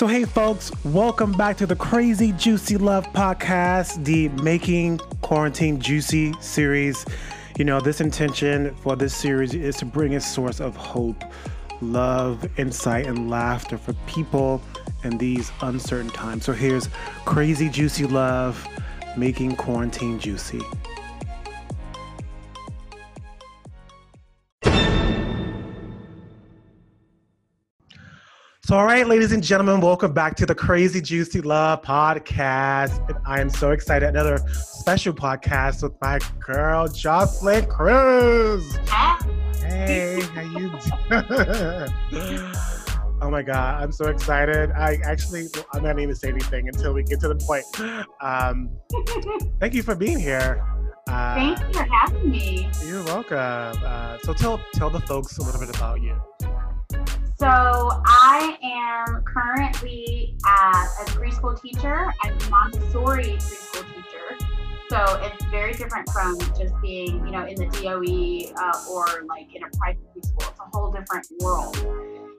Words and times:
So, 0.00 0.06
hey, 0.06 0.24
folks, 0.24 0.72
welcome 0.82 1.32
back 1.32 1.58
to 1.58 1.66
the 1.66 1.76
Crazy 1.76 2.32
Juicy 2.32 2.78
Love 2.78 3.06
podcast, 3.12 4.02
the 4.02 4.30
Making 4.42 4.96
Quarantine 5.20 5.78
Juicy 5.78 6.32
series. 6.40 7.04
You 7.58 7.66
know, 7.66 7.80
this 7.82 8.00
intention 8.00 8.74
for 8.76 8.96
this 8.96 9.14
series 9.14 9.52
is 9.52 9.76
to 9.76 9.84
bring 9.84 10.14
a 10.14 10.20
source 10.22 10.58
of 10.58 10.74
hope, 10.74 11.22
love, 11.82 12.48
insight, 12.58 13.08
and 13.08 13.28
laughter 13.28 13.76
for 13.76 13.92
people 14.06 14.62
in 15.04 15.18
these 15.18 15.52
uncertain 15.60 16.08
times. 16.08 16.46
So, 16.46 16.54
here's 16.54 16.88
Crazy 17.26 17.68
Juicy 17.68 18.06
Love, 18.06 18.66
Making 19.18 19.54
Quarantine 19.54 20.18
Juicy. 20.18 20.62
So, 28.70 28.76
all 28.76 28.84
right, 28.84 29.04
ladies 29.04 29.32
and 29.32 29.42
gentlemen, 29.42 29.80
welcome 29.80 30.12
back 30.12 30.36
to 30.36 30.46
the 30.46 30.54
Crazy 30.54 31.00
Juicy 31.00 31.40
Love 31.40 31.82
podcast. 31.82 33.04
And 33.08 33.18
I 33.26 33.40
am 33.40 33.50
so 33.50 33.72
excited. 33.72 34.08
Another 34.08 34.38
special 34.52 35.12
podcast 35.12 35.82
with 35.82 36.00
my 36.00 36.20
girl, 36.38 36.86
Jocelyn 36.86 37.66
Cruz. 37.66 38.76
Hey, 39.56 40.20
how 40.20 40.42
you 40.42 40.70
doing? 42.12 42.52
oh 43.20 43.28
my 43.28 43.42
God, 43.42 43.82
I'm 43.82 43.90
so 43.90 44.06
excited. 44.06 44.70
I 44.70 45.00
actually, 45.02 45.48
I'm 45.74 45.82
not 45.82 45.98
even 45.98 46.14
say 46.14 46.28
anything 46.28 46.68
until 46.68 46.94
we 46.94 47.02
get 47.02 47.18
to 47.22 47.28
the 47.28 47.34
point. 47.34 47.64
Um, 48.20 48.70
thank 49.58 49.74
you 49.74 49.82
for 49.82 49.96
being 49.96 50.20
here. 50.20 50.64
Uh, 51.08 51.34
Thank 51.34 51.58
you 51.58 51.72
for 51.72 51.88
having 51.92 52.30
me. 52.30 52.70
You're 52.86 53.02
welcome. 53.02 53.36
Uh, 53.36 54.18
so 54.22 54.32
tell 54.32 54.60
tell 54.74 54.90
the 54.90 55.00
folks 55.00 55.38
a 55.38 55.42
little 55.42 55.58
bit 55.58 55.74
about 55.74 56.00
you. 56.00 56.14
So 57.40 57.46
I 57.48 58.58
am 58.62 59.24
currently 59.24 60.36
a 60.44 61.06
preschool 61.06 61.58
teacher. 61.58 62.12
I'm 62.22 62.36
a 62.36 62.50
Montessori 62.50 63.38
preschool 63.38 63.94
teacher. 63.94 64.46
So 64.90 65.22
it's 65.22 65.42
very 65.46 65.72
different 65.72 66.06
from 66.10 66.38
just 66.38 66.74
being, 66.82 67.24
you 67.24 67.32
know, 67.32 67.46
in 67.46 67.54
the 67.54 67.64
DOE 67.68 68.52
uh, 68.62 68.92
or 68.92 69.24
like 69.26 69.54
in 69.54 69.62
a 69.62 69.70
private 69.78 70.02
preschool. 70.14 70.50
It's 70.50 70.60
a 70.60 70.76
whole 70.76 70.92
different 70.92 71.26
world. 71.40 71.78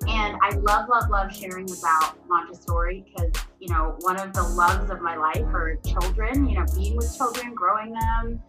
And 0.07 0.37
I 0.43 0.51
love, 0.57 0.87
love, 0.87 1.09
love 1.09 1.35
sharing 1.35 1.67
about 1.79 2.19
Montessori 2.29 3.03
because, 3.03 3.31
you 3.59 3.73
know, 3.73 3.95
one 4.01 4.19
of 4.19 4.33
the 4.33 4.43
loves 4.43 4.91
of 4.91 5.01
my 5.01 5.15
life 5.15 5.37
are 5.37 5.79
children, 5.83 6.47
you 6.47 6.59
know, 6.59 6.65
being 6.75 6.95
with 6.95 7.17
children, 7.17 7.55
growing 7.55 7.91
them, 7.91 8.39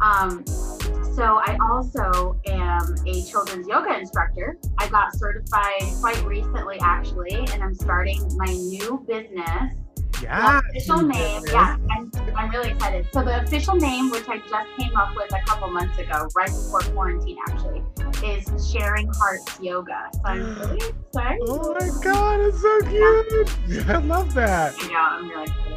um, 0.00 0.44
so 1.14 1.40
I 1.44 1.58
also 1.70 2.40
am 2.46 2.94
a 3.06 3.22
children's 3.24 3.68
yoga 3.68 3.98
instructor. 3.98 4.56
I 4.78 4.88
got 4.88 5.14
certified 5.14 5.82
quite 6.00 6.24
recently, 6.24 6.78
actually, 6.80 7.34
and 7.34 7.62
I'm 7.62 7.74
starting 7.74 8.22
my 8.36 8.46
new 8.52 9.04
business. 9.06 9.76
Yeah. 10.22 10.60
The 10.62 10.68
official 10.68 11.02
name, 11.02 11.42
yeah, 11.50 11.76
I'm, 11.90 12.10
I'm 12.36 12.50
really 12.50 12.70
excited. 12.70 13.06
So 13.12 13.22
the 13.22 13.42
official 13.42 13.74
name, 13.74 14.10
which 14.10 14.28
I 14.28 14.38
just 14.38 14.68
came 14.78 14.96
up 14.96 15.14
with 15.16 15.32
a 15.34 15.40
couple 15.46 15.68
months 15.68 15.98
ago, 15.98 16.28
right 16.34 16.48
before 16.48 16.80
quarantine, 16.80 17.38
actually, 17.48 17.82
is 18.24 18.70
Sharing 18.70 19.08
Hearts 19.08 19.58
Yoga. 19.60 20.10
So 20.12 20.20
I'm 20.24 20.58
really 20.60 20.88
excited. 20.88 21.40
Oh 21.48 21.74
my 21.78 22.02
god, 22.02 22.40
it's 22.40 22.60
so 22.60 22.80
cute! 22.82 23.56
Yeah. 23.66 23.92
I 23.96 23.98
love 23.98 24.32
that. 24.34 24.74
Yeah, 24.90 25.08
I'm 25.10 25.28
really 25.28 25.44
excited 25.44 25.69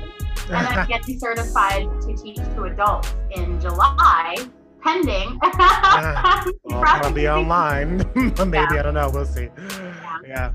and 0.50 0.68
I'm 0.68 0.88
getting 0.88 1.20
certified 1.20 1.88
to 2.02 2.16
teach 2.16 2.38
to 2.38 2.64
adults 2.64 3.14
in 3.32 3.60
July, 3.60 4.36
pending. 4.82 5.40
yeah. 5.60 6.46
well, 6.64 6.82
probably 6.82 7.28
online. 7.28 7.98
Maybe 8.16 8.58
yeah. 8.58 8.68
I 8.70 8.82
don't 8.82 8.94
know. 8.94 9.10
We'll 9.12 9.26
see. 9.26 9.50
Yeah. 9.58 10.20
yeah. 10.26 10.54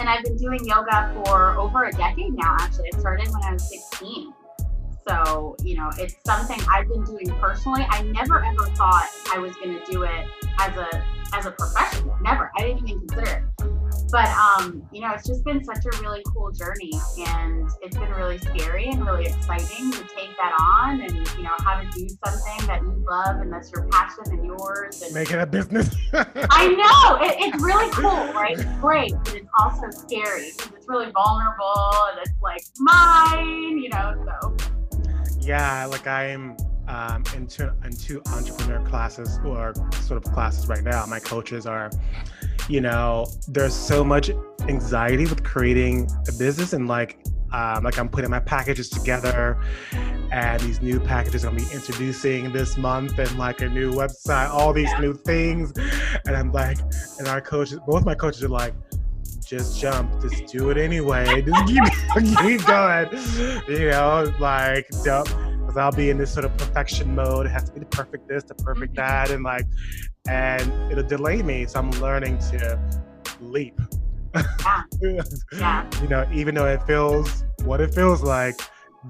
And 0.00 0.08
I've 0.08 0.24
been 0.24 0.36
doing 0.36 0.64
yoga 0.64 1.12
for 1.24 1.56
over 1.56 1.84
a 1.84 1.92
decade 1.92 2.34
now. 2.34 2.56
Actually, 2.60 2.88
it 2.88 3.00
started 3.00 3.28
when 3.28 3.42
I 3.44 3.52
was 3.52 3.68
16. 3.68 4.32
So 5.06 5.56
you 5.62 5.76
know, 5.76 5.90
it's 5.98 6.16
something 6.24 6.58
I've 6.70 6.88
been 6.88 7.04
doing 7.04 7.28
personally. 7.40 7.86
I 7.88 8.02
never 8.02 8.44
ever 8.44 8.66
thought 8.76 9.08
I 9.32 9.38
was 9.38 9.54
going 9.56 9.78
to 9.78 9.84
do 9.90 10.04
it 10.04 10.26
as 10.60 10.76
a 10.76 11.04
as 11.34 11.46
a 11.46 11.50
profession. 11.50 12.10
Never. 12.22 12.50
I 12.56 12.62
didn't 12.62 12.88
even 12.88 13.06
consider 13.08 13.44
it 13.58 13.81
but 14.12 14.28
um, 14.28 14.86
you 14.92 15.00
know, 15.00 15.10
it's 15.14 15.26
just 15.26 15.42
been 15.42 15.64
such 15.64 15.84
a 15.86 16.02
really 16.02 16.22
cool 16.28 16.52
journey, 16.52 16.92
and 17.26 17.68
it's 17.80 17.96
been 17.96 18.10
really 18.10 18.36
scary 18.36 18.88
and 18.88 19.04
really 19.06 19.24
exciting 19.24 19.90
to 19.90 19.98
take 20.14 20.36
that 20.36 20.54
on, 20.60 21.00
and 21.00 21.12
you 21.38 21.42
know, 21.42 21.54
how 21.60 21.80
to 21.80 21.88
do 21.90 22.06
something 22.24 22.66
that 22.66 22.82
you 22.82 23.04
love 23.08 23.40
and 23.40 23.50
that's 23.50 23.72
your 23.72 23.88
passion 23.88 24.24
and 24.26 24.44
yours, 24.44 25.00
and 25.00 25.14
make 25.14 25.30
it 25.30 25.38
a 25.38 25.46
business. 25.46 25.96
I 26.12 26.68
know 26.68 27.24
it, 27.24 27.36
it's 27.38 27.62
really 27.62 27.90
cool, 27.92 28.32
right? 28.34 28.58
It's 28.58 28.80
great, 28.80 29.14
but 29.24 29.34
it's 29.34 29.48
also 29.58 29.88
scary 29.90 30.52
because 30.56 30.72
it's 30.76 30.88
really 30.88 31.10
vulnerable 31.10 31.94
and 32.10 32.18
it's 32.20 32.34
like 32.42 32.62
mine, 32.78 33.78
you 33.78 33.88
know. 33.88 34.14
So 34.26 34.56
yeah, 35.40 35.86
like 35.86 36.06
I'm 36.06 36.54
um, 36.86 37.24
into 37.34 37.74
into 37.82 38.20
entrepreneur 38.26 38.84
classes 38.86 39.38
or 39.44 39.72
sort 40.02 40.22
of 40.22 40.32
classes 40.34 40.68
right 40.68 40.82
now. 40.82 41.06
My 41.06 41.18
coaches 41.18 41.64
are 41.64 41.90
you 42.72 42.80
know, 42.80 43.26
there's 43.48 43.74
so 43.74 44.02
much 44.02 44.30
anxiety 44.66 45.24
with 45.26 45.44
creating 45.44 46.08
a 46.26 46.32
business 46.38 46.72
and 46.72 46.88
like 46.88 47.18
um, 47.52 47.84
like 47.84 47.98
I'm 47.98 48.08
putting 48.08 48.30
my 48.30 48.40
packages 48.40 48.88
together 48.88 49.62
and 50.32 50.58
these 50.62 50.80
new 50.80 50.98
packages 50.98 51.44
I'm 51.44 51.54
gonna 51.54 51.68
be 51.68 51.74
introducing 51.74 52.50
this 52.50 52.78
month 52.78 53.18
and 53.18 53.38
like 53.38 53.60
a 53.60 53.68
new 53.68 53.92
website, 53.92 54.48
all 54.48 54.72
these 54.72 54.90
new 55.00 55.12
things. 55.12 55.74
And 56.24 56.34
I'm 56.34 56.50
like, 56.50 56.78
and 57.18 57.28
our 57.28 57.42
coaches, 57.42 57.78
both 57.86 58.06
my 58.06 58.14
coaches 58.14 58.42
are 58.42 58.48
like, 58.48 58.72
just 59.44 59.78
jump, 59.78 60.22
just 60.22 60.46
do 60.46 60.70
it 60.70 60.78
anyway. 60.78 61.42
Just 61.42 61.66
keep, 61.66 61.84
keep 62.38 62.64
going. 62.64 63.08
You 63.68 63.90
know, 63.90 64.32
like 64.40 64.88
don't 65.04 65.28
because 65.72 65.80
I'll 65.80 65.96
be 65.96 66.10
in 66.10 66.18
this 66.18 66.32
sort 66.32 66.44
of 66.44 66.56
perfection 66.58 67.14
mode. 67.14 67.46
It 67.46 67.50
has 67.50 67.64
to 67.64 67.72
be 67.72 67.80
the 67.80 67.86
perfect 67.86 68.28
this, 68.28 68.44
the 68.44 68.54
perfect 68.54 68.94
mm-hmm. 68.94 69.06
that, 69.06 69.30
and 69.30 69.42
like 69.42 69.66
and 70.28 70.92
it'll 70.92 71.04
delay 71.04 71.42
me. 71.42 71.66
So 71.66 71.78
I'm 71.78 71.90
learning 71.92 72.38
to 72.50 72.78
leap. 73.40 73.80
Yeah. 74.34 74.82
yeah. 75.52 75.90
you 76.02 76.08
know, 76.08 76.28
even 76.32 76.54
though 76.54 76.66
it 76.66 76.82
feels 76.82 77.44
what 77.64 77.80
it 77.80 77.94
feels 77.94 78.22
like, 78.22 78.60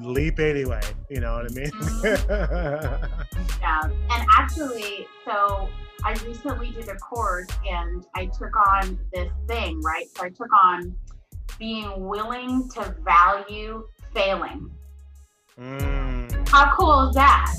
leap 0.01 0.39
anyway. 0.39 0.81
You 1.11 1.21
know 1.21 1.35
what 1.35 1.51
I 1.51 1.55
mean? 1.55 1.71
Mm-hmm. 1.71 3.41
yeah. 3.61 3.83
And 3.83 4.27
actually, 4.37 5.07
so 5.25 5.69
I 6.05 6.13
recently 6.25 6.71
did 6.71 6.89
a 6.89 6.97
course 6.97 7.49
and 7.69 8.07
I 8.15 8.27
took 8.27 8.57
on 8.57 8.99
this 9.13 9.31
thing, 9.49 9.81
right? 9.83 10.07
So 10.17 10.25
I 10.25 10.29
took 10.29 10.53
on 10.65 10.95
being 11.59 12.09
willing 12.09 12.69
to 12.71 12.97
value 13.05 13.87
failing. 14.15 14.71
Mm. 15.61 16.22
How 16.53 16.75
cool 16.77 17.09
is 17.09 17.15
that? 17.15 17.53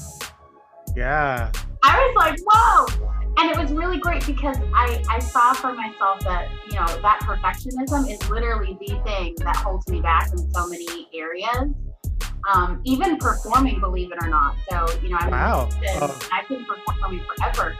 Yeah. 0.95 1.51
I 1.83 1.97
was 1.97 2.15
like, 2.15 2.39
whoa 2.45 3.13
and 3.37 3.51
it 3.51 3.57
was 3.57 3.71
really 3.71 3.97
great 3.97 4.25
because 4.25 4.57
I, 4.73 5.03
I 5.09 5.19
saw 5.19 5.53
for 5.53 5.73
myself 5.73 6.19
that 6.21 6.49
you 6.69 6.75
know 6.75 6.85
that 6.85 7.19
perfectionism 7.21 8.09
is 8.09 8.29
literally 8.29 8.77
the 8.79 9.01
thing 9.03 9.35
that 9.39 9.55
holds 9.55 9.87
me 9.87 10.01
back 10.01 10.31
in 10.31 10.51
so 10.53 10.67
many 10.67 11.07
areas 11.13 11.73
um, 12.53 12.81
even 12.83 13.17
performing 13.17 13.79
believe 13.79 14.11
it 14.11 14.17
or 14.21 14.29
not 14.29 14.55
so 14.69 14.85
you 15.01 15.09
know 15.09 15.17
i'm 15.19 15.31
wow. 15.31 15.69
i've 16.31 16.47
been 16.47 16.65
performing 16.65 17.21
forever 17.35 17.75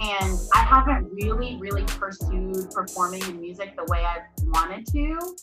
and 0.00 0.38
I 0.54 0.60
haven't 0.60 1.10
really, 1.12 1.56
really 1.56 1.84
pursued 1.84 2.70
performing 2.70 3.22
in 3.22 3.40
music 3.40 3.76
the 3.76 3.84
way 3.88 4.04
I 4.04 4.18
wanted 4.46 4.86
to. 4.88 5.36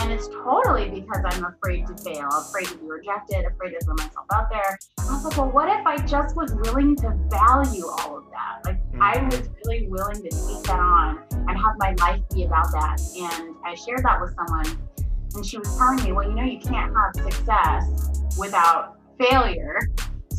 And 0.00 0.10
it's 0.10 0.28
totally 0.28 0.90
because 0.90 1.22
I'm 1.24 1.44
afraid 1.44 1.86
to 1.86 1.96
fail, 1.96 2.28
afraid 2.28 2.66
to 2.66 2.78
be 2.78 2.86
rejected, 2.86 3.44
afraid 3.44 3.70
to 3.70 3.84
throw 3.84 3.94
myself 3.94 4.26
out 4.32 4.50
there. 4.50 4.78
I 4.98 5.12
was 5.12 5.24
like, 5.24 5.36
well, 5.36 5.50
what 5.50 5.68
if 5.68 5.86
I 5.86 5.96
just 5.98 6.34
was 6.36 6.52
willing 6.54 6.96
to 6.96 7.16
value 7.28 7.86
all 7.86 8.18
of 8.18 8.24
that? 8.30 8.60
Like, 8.64 8.78
mm-hmm. 8.92 9.02
I 9.02 9.22
was 9.24 9.48
really 9.64 9.86
willing 9.88 10.16
to 10.16 10.30
take 10.30 10.62
that 10.64 10.80
on 10.80 11.20
and 11.30 11.50
have 11.50 11.74
my 11.78 11.94
life 11.98 12.20
be 12.34 12.44
about 12.44 12.72
that. 12.72 13.00
And 13.16 13.54
I 13.64 13.74
shared 13.74 14.04
that 14.04 14.20
with 14.20 14.34
someone, 14.34 14.88
and 15.34 15.46
she 15.46 15.58
was 15.58 15.76
telling 15.76 16.02
me, 16.02 16.12
well, 16.12 16.28
you 16.28 16.34
know, 16.34 16.44
you 16.44 16.58
can't 16.58 16.92
have 16.94 17.32
success 17.32 18.36
without 18.36 18.98
failure. 19.18 19.80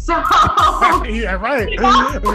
So 0.02 0.14
yeah, 1.06 1.34
right. 1.34 1.70
You 1.70 1.78
know? 1.78 2.20
so 2.22 2.32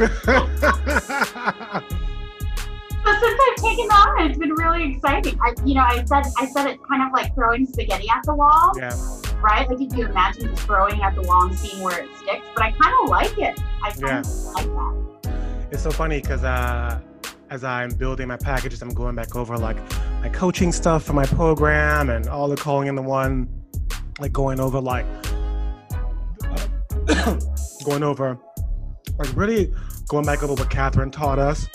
since 3.04 3.40
I've 3.44 3.56
taken 3.56 3.90
on, 3.90 4.30
it's 4.30 4.38
been 4.38 4.52
really 4.52 4.92
exciting. 4.92 5.36
I, 5.42 5.52
you 5.64 5.74
know, 5.74 5.80
I 5.80 6.04
said 6.04 6.26
I 6.38 6.46
said 6.46 6.68
it's 6.68 6.84
kind 6.88 7.02
of 7.02 7.12
like 7.12 7.34
throwing 7.34 7.66
spaghetti 7.66 8.08
at 8.08 8.22
the 8.22 8.34
wall. 8.34 8.72
Yeah. 8.76 8.94
Right? 9.40 9.68
Like 9.68 9.80
if 9.80 9.96
you 9.98 10.06
imagine 10.06 10.54
just 10.54 10.62
throwing 10.62 11.02
at 11.02 11.16
the 11.16 11.22
wall 11.22 11.48
and 11.48 11.58
seeing 11.58 11.82
where 11.82 12.04
it 12.04 12.08
sticks. 12.18 12.46
But 12.54 12.66
I 12.66 12.70
kind 12.70 12.94
of 13.02 13.08
like 13.08 13.36
it. 13.36 13.58
I 13.82 13.90
kind 13.90 14.00
yeah. 14.00 14.22
like 14.52 14.66
that. 15.24 15.68
It's 15.72 15.82
so 15.82 15.90
funny 15.90 16.20
because 16.20 16.44
uh, 16.44 17.00
as 17.50 17.64
I'm 17.64 17.90
building 17.90 18.28
my 18.28 18.36
packages, 18.36 18.80
I'm 18.80 18.94
going 18.94 19.16
back 19.16 19.34
over 19.34 19.58
like 19.58 19.76
my 20.20 20.28
coaching 20.28 20.70
stuff 20.70 21.02
for 21.02 21.14
my 21.14 21.26
program 21.26 22.10
and 22.10 22.28
all 22.28 22.46
the 22.46 22.56
calling 22.56 22.86
in 22.86 22.94
the 22.94 23.02
one, 23.02 23.48
like 24.20 24.32
going 24.32 24.60
over 24.60 24.80
like 24.80 25.04
going 27.86 28.02
over, 28.02 28.36
like 29.16 29.34
really 29.36 29.72
going 30.08 30.26
back 30.26 30.42
over 30.42 30.54
what 30.54 30.68
Catherine 30.68 31.10
taught 31.10 31.38
us 31.38 31.68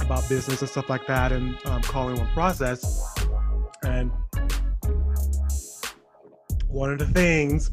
about 0.00 0.26
business 0.28 0.60
and 0.62 0.70
stuff 0.70 0.88
like 0.88 1.06
that 1.06 1.32
and 1.32 1.56
um, 1.66 1.82
calling 1.82 2.16
one 2.16 2.28
process. 2.28 3.14
And 3.84 4.10
one 6.66 6.90
of 6.90 6.98
the 6.98 7.06
things, 7.06 7.70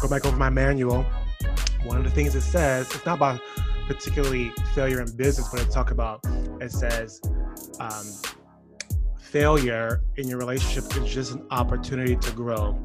go 0.00 0.08
back 0.08 0.24
over 0.24 0.36
my 0.36 0.48
manual. 0.48 1.04
One 1.84 1.98
of 1.98 2.04
the 2.04 2.10
things 2.10 2.36
it 2.36 2.42
says, 2.42 2.86
it's 2.94 3.04
not 3.04 3.16
about 3.16 3.40
particularly 3.88 4.52
failure 4.74 5.00
in 5.00 5.16
business, 5.16 5.48
but 5.48 5.60
it 5.60 5.70
talk 5.70 5.90
about 5.90 6.20
it 6.60 6.70
says 6.70 7.20
um, 7.80 8.06
failure 9.20 10.02
in 10.16 10.28
your 10.28 10.38
relationship 10.38 10.84
is 10.96 11.12
just 11.12 11.32
an 11.32 11.46
opportunity 11.50 12.14
to 12.16 12.30
grow. 12.32 12.78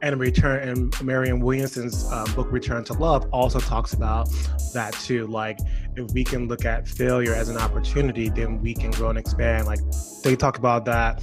And 0.00 0.20
return 0.20 0.68
and 0.68 1.02
Marianne 1.02 1.40
Williamson's 1.40 2.10
um, 2.12 2.32
book 2.34 2.52
Return 2.52 2.84
to 2.84 2.92
Love 2.92 3.28
also 3.32 3.58
talks 3.58 3.94
about 3.94 4.28
that 4.72 4.92
too. 4.92 5.26
Like 5.26 5.58
if 5.96 6.12
we 6.12 6.22
can 6.22 6.46
look 6.46 6.64
at 6.64 6.86
failure 6.86 7.34
as 7.34 7.48
an 7.48 7.56
opportunity, 7.56 8.28
then 8.28 8.60
we 8.60 8.74
can 8.74 8.92
grow 8.92 9.08
and 9.08 9.18
expand. 9.18 9.66
Like 9.66 9.80
they 10.22 10.36
talk 10.36 10.56
about 10.56 10.84
that. 10.84 11.20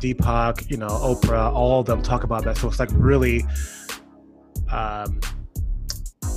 Deepak, 0.00 0.70
you 0.70 0.76
know, 0.76 0.88
Oprah, 0.88 1.52
all 1.52 1.80
of 1.80 1.86
them 1.86 2.02
talk 2.02 2.22
about 2.24 2.44
that. 2.44 2.58
So 2.58 2.68
it's 2.68 2.78
like 2.78 2.90
really 2.92 3.44
um, 4.70 5.20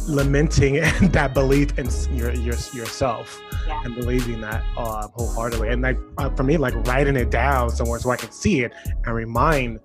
lamenting 0.08 0.76
that 1.12 1.34
belief 1.34 1.78
in 1.78 1.90
your, 2.16 2.32
your 2.34 2.56
yourself 2.74 3.42
yeah. 3.68 3.82
and 3.84 3.96
believing 3.96 4.42
that 4.42 4.64
uh, 4.78 5.08
wholeheartedly. 5.10 5.70
And 5.70 5.82
like 5.82 5.98
uh, 6.18 6.30
for 6.32 6.44
me, 6.44 6.58
like 6.58 6.76
writing 6.88 7.16
it 7.16 7.30
down 7.30 7.70
somewhere 7.70 8.00
so 8.00 8.12
I 8.12 8.18
can 8.18 8.32
see 8.32 8.64
it 8.64 8.74
and 9.06 9.16
remind 9.16 9.80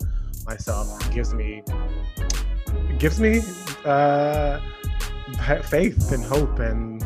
myself 0.47 1.13
gives 1.13 1.35
me 1.35 1.63
gives 2.99 3.21
me 3.21 3.41
uh, 3.85 4.61
faith 5.65 6.13
and 6.13 6.25
hope 6.25 6.59
and 6.59 7.05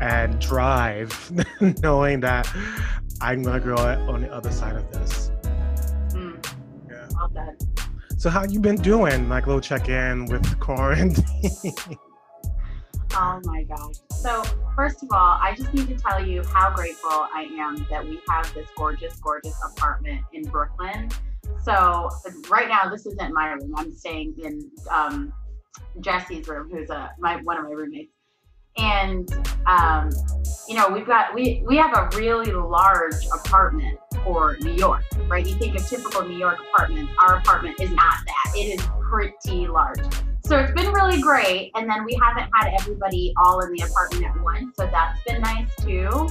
and 0.00 0.38
drive, 0.40 1.32
knowing 1.82 2.20
that 2.20 2.46
I'm 3.20 3.42
gonna 3.42 3.60
grow 3.60 3.76
on 3.76 4.20
the 4.22 4.32
other 4.32 4.50
side 4.50 4.76
of 4.76 4.90
this. 4.92 5.30
Mm. 6.10 6.44
Yeah. 6.88 7.52
So 8.18 8.30
how 8.30 8.44
you 8.44 8.60
been 8.60 8.76
doing? 8.76 9.28
Like 9.28 9.46
little 9.46 9.60
check 9.60 9.88
in 9.88 10.26
with 10.26 10.58
quarantine. 10.60 11.24
Oh 13.18 13.40
my 13.44 13.62
gosh. 13.62 13.94
So, 14.10 14.42
first 14.74 15.02
of 15.02 15.08
all, 15.10 15.38
I 15.40 15.54
just 15.56 15.72
need 15.72 15.88
to 15.88 15.96
tell 15.96 16.22
you 16.22 16.42
how 16.52 16.74
grateful 16.74 17.10
I 17.10 17.48
am 17.58 17.86
that 17.88 18.06
we 18.06 18.20
have 18.28 18.52
this 18.52 18.68
gorgeous, 18.76 19.18
gorgeous 19.20 19.58
apartment 19.64 20.22
in 20.34 20.42
Brooklyn. 20.42 21.08
So, 21.62 22.08
right 22.48 22.68
now, 22.68 22.88
this 22.88 23.06
isn't 23.06 23.32
my 23.32 23.52
room. 23.52 23.74
I'm 23.76 23.92
staying 23.92 24.34
in 24.42 24.70
um, 24.90 25.32
Jesse's 26.00 26.46
room, 26.48 26.68
who's 26.70 26.90
a 26.90 27.10
my 27.18 27.36
one 27.42 27.58
of 27.58 27.64
my 27.64 27.70
roommates. 27.70 28.12
And 28.78 29.28
um, 29.66 30.10
you 30.68 30.76
know, 30.76 30.88
we've 30.88 31.06
got 31.06 31.34
we 31.34 31.62
we 31.66 31.76
have 31.76 31.96
a 31.96 32.16
really 32.16 32.52
large 32.52 33.26
apartment 33.34 33.98
for 34.22 34.56
New 34.60 34.72
York, 34.72 35.04
right? 35.28 35.46
You 35.46 35.54
think 35.54 35.76
of 35.76 35.86
typical 35.88 36.22
New 36.22 36.36
York 36.36 36.58
apartments. 36.72 37.12
Our 37.20 37.36
apartment 37.36 37.80
is 37.80 37.90
not 37.90 38.14
that. 38.26 38.52
It 38.54 38.78
is 38.78 38.86
pretty 39.08 39.66
large. 39.66 40.00
So 40.44 40.58
it's 40.58 40.72
been 40.72 40.92
really 40.92 41.20
great. 41.20 41.72
And 41.74 41.90
then 41.90 42.04
we 42.04 42.16
haven't 42.22 42.48
had 42.54 42.72
everybody 42.78 43.32
all 43.42 43.60
in 43.60 43.72
the 43.72 43.82
apartment 43.82 44.26
at 44.26 44.42
once. 44.42 44.76
So 44.76 44.88
that's 44.90 45.20
been 45.24 45.40
nice 45.40 45.68
too. 45.80 46.28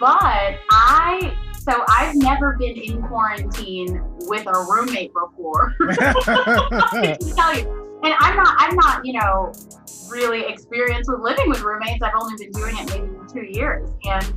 But 0.00 0.58
I, 0.72 1.36
so 1.62 1.84
I've 1.88 2.16
never 2.16 2.56
been 2.58 2.76
in 2.76 3.02
quarantine 3.02 4.02
with 4.20 4.46
a 4.46 4.66
roommate 4.68 5.12
before. 5.12 5.74
I 5.80 7.16
can 7.20 7.36
tell 7.36 7.56
you. 7.56 8.00
And 8.04 8.14
I'm 8.18 8.36
not, 8.36 8.56
I'm 8.58 8.74
not, 8.74 9.06
you 9.06 9.12
know, 9.12 9.52
really 10.10 10.42
experienced 10.42 11.08
with 11.08 11.20
living 11.20 11.48
with 11.48 11.62
roommates. 11.62 12.02
I've 12.02 12.14
only 12.20 12.34
been 12.36 12.50
doing 12.50 12.76
it 12.78 12.90
maybe 12.90 13.08
two 13.32 13.46
years. 13.58 13.88
And 14.04 14.34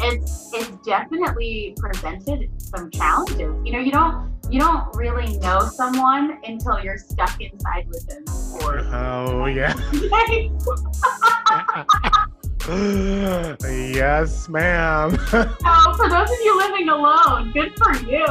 it's 0.00 0.52
it's 0.54 0.70
definitely 0.86 1.74
presented 1.78 2.50
some 2.60 2.90
challenges. 2.90 3.54
You 3.64 3.72
know, 3.72 3.78
you 3.78 3.90
don't 3.90 4.30
you 4.50 4.60
don't 4.60 4.94
really 4.94 5.38
know 5.38 5.60
someone 5.60 6.38
until 6.44 6.78
you're 6.80 6.98
stuck 6.98 7.40
inside 7.40 7.88
with 7.88 8.06
them 8.06 8.26
for 8.60 8.80
oh 8.94 9.46
yeah 9.46 9.72
yes 12.68 14.48
ma'am. 14.48 15.18
Oh 15.64 15.94
for 15.96 16.08
those 16.08 16.30
of 16.30 16.38
you 16.42 16.58
living 16.58 16.88
alone 16.88 17.52
good 17.52 17.72
for 17.76 17.94
you. 18.06 18.26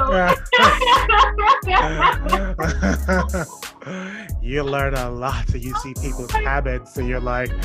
You 4.42 4.63
learn 4.63 4.95
a 4.95 5.10
lot. 5.10 5.48
So 5.50 5.57
you 5.57 5.74
see 5.78 5.94
people's 6.01 6.31
habits 6.31 6.98
and 6.98 7.07
you're 7.07 7.19
like 7.19 7.50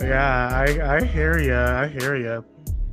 yeah 0.00 0.48
i 0.52 0.96
i 0.96 1.04
hear 1.04 1.38
you 1.38 1.54
i 1.54 1.86
hear 1.86 2.16
you 2.16 2.44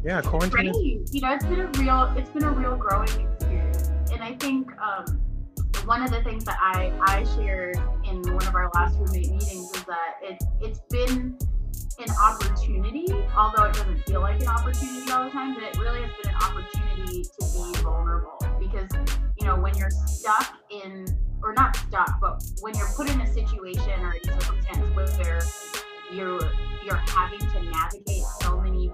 yeah, 0.05 0.21
quarantine. 0.21 0.71
Great. 0.71 1.13
You 1.13 1.21
know, 1.21 1.33
it's 1.33 1.45
been 1.45 1.61
a 1.61 1.67
real, 1.79 2.13
it's 2.15 2.29
been 2.29 2.43
a 2.43 2.51
real 2.51 2.75
growing 2.75 3.09
experience, 3.09 3.89
and 4.11 4.21
I 4.21 4.35
think 4.35 4.69
um, 4.79 5.19
one 5.85 6.03
of 6.03 6.11
the 6.11 6.21
things 6.21 6.45
that 6.45 6.57
I 6.61 6.93
I 7.01 7.23
shared 7.35 7.79
in 8.09 8.21
one 8.33 8.47
of 8.47 8.55
our 8.55 8.69
last 8.73 8.97
roommate 8.99 9.31
meetings 9.31 9.71
is 9.75 9.83
that 9.83 10.15
it 10.21 10.43
it's 10.61 10.79
been 10.89 11.37
an 11.97 12.15
opportunity, 12.21 13.07
although 13.37 13.63
it 13.63 13.73
doesn't 13.73 14.03
feel 14.03 14.21
like 14.21 14.41
an 14.41 14.47
opportunity 14.47 15.09
all 15.11 15.23
the 15.23 15.29
time, 15.29 15.53
but 15.53 15.63
it 15.63 15.77
really 15.77 16.01
has 16.01 16.11
been 16.21 16.33
an 16.33 16.41
opportunity 16.41 17.23
to 17.23 17.45
be 17.53 17.81
vulnerable 17.81 18.37
because 18.59 18.89
you 19.39 19.47
know 19.47 19.55
when 19.55 19.75
you're 19.77 19.91
stuck 19.91 20.55
in 20.69 21.05
or 21.41 21.53
not 21.53 21.75
stuck, 21.75 22.19
but 22.19 22.43
when 22.61 22.75
you're 22.75 22.89
put 22.95 23.09
in 23.09 23.21
a 23.21 23.33
situation 23.33 24.01
or 24.01 24.13
a 24.13 24.25
circumstance 24.25 24.95
where 24.95 25.41
you're 26.11 26.51
you're 26.83 27.01
having 27.07 27.39
to 27.39 27.63
navigate 27.63 28.23
so 28.41 28.59
many 28.59 28.91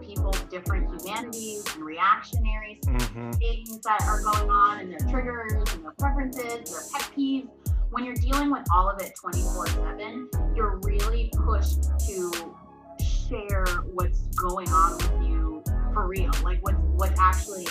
people's 0.00 0.40
different 0.42 0.88
humanities 0.88 1.64
and 1.74 1.84
reactionary 1.84 2.78
mm-hmm. 2.86 3.30
things 3.32 3.80
that 3.80 4.02
are 4.06 4.22
going 4.22 4.50
on 4.50 4.80
and 4.80 4.92
their 4.92 5.10
triggers 5.10 5.52
and 5.72 5.84
their 5.84 5.92
preferences, 5.98 6.70
their 6.70 6.82
pet 6.92 7.10
peeves. 7.16 7.48
When 7.94 8.04
you're 8.04 8.16
dealing 8.16 8.50
with 8.50 8.64
all 8.74 8.90
of 8.90 9.00
it 9.00 9.14
24 9.14 9.68
7, 9.68 10.28
you're 10.56 10.80
really 10.82 11.30
pushed 11.44 11.84
to 12.08 12.56
share 13.28 13.64
what's 13.92 14.22
going 14.34 14.68
on 14.70 14.96
with 14.96 15.12
you 15.22 15.62
for 15.92 16.08
real, 16.08 16.32
like 16.42 16.58
what's, 16.62 16.76
what's 16.96 17.20
actually 17.20 17.68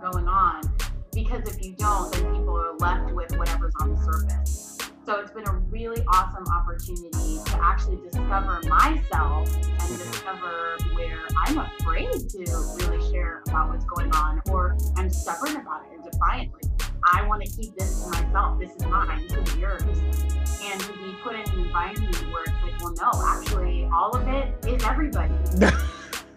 going 0.00 0.28
on. 0.28 0.62
Because 1.12 1.52
if 1.52 1.60
you 1.60 1.72
don't, 1.72 2.12
then 2.12 2.22
people 2.36 2.56
are 2.56 2.76
left 2.76 3.12
with 3.14 3.36
whatever's 3.36 3.72
on 3.80 3.96
the 3.96 4.02
surface. 4.04 4.78
So 5.04 5.16
it's 5.16 5.32
been 5.32 5.48
a 5.48 5.56
really 5.68 6.04
awesome 6.06 6.44
opportunity 6.46 7.40
to 7.44 7.58
actually 7.60 7.96
discover 7.96 8.60
myself 8.68 9.52
and 9.56 9.66
mm-hmm. 9.66 10.10
discover 10.12 10.78
where 10.94 11.26
I'm 11.36 11.58
afraid 11.58 12.12
to 12.12 12.76
really 12.78 13.10
share 13.10 13.42
about 13.48 13.70
what's 13.70 13.84
going 13.86 14.14
on 14.14 14.40
or 14.50 14.76
I'm 14.96 15.10
stubborn 15.10 15.56
about 15.56 15.82
it 15.86 15.96
and 15.96 16.12
defiant. 16.12 16.52
Like, 16.52 16.73
I 17.04 17.26
want 17.26 17.42
to 17.44 17.50
keep 17.50 17.74
this 17.76 18.02
to 18.02 18.10
myself. 18.10 18.58
This 18.58 18.70
is 18.70 18.82
mine. 18.86 19.26
This 19.28 19.48
is 19.48 19.56
yours. 19.56 19.82
And 20.62 20.80
to 20.80 20.92
be 20.94 21.14
put 21.22 21.34
in 21.34 21.42
an 21.42 21.60
environment 21.60 22.16
where 22.32 22.42
it's 22.44 22.62
like, 22.62 22.80
well, 22.80 22.94
no, 22.94 23.22
actually, 23.26 23.88
all 23.92 24.16
of 24.16 24.26
it 24.28 24.54
is 24.66 24.82
everybody. 24.84 25.34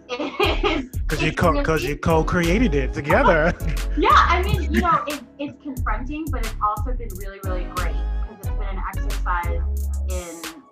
Because 0.08 1.22
you 1.22 1.32
co 1.34 1.52
because 1.52 1.84
you 1.84 1.96
co-created 1.96 2.74
it 2.74 2.94
together. 2.94 3.52
yeah, 3.98 4.08
I 4.10 4.42
mean, 4.42 4.72
you 4.72 4.80
know, 4.80 5.04
it, 5.06 5.20
it's 5.38 5.62
confronting, 5.62 6.24
but 6.30 6.46
it's 6.46 6.54
also 6.62 6.94
been 6.94 7.10
really, 7.18 7.38
really 7.44 7.64
great 7.74 7.94
because 8.22 8.38
it's 8.38 8.48
been 8.48 8.68
an 8.68 8.82
exercise 8.88 9.60
in 10.08 10.62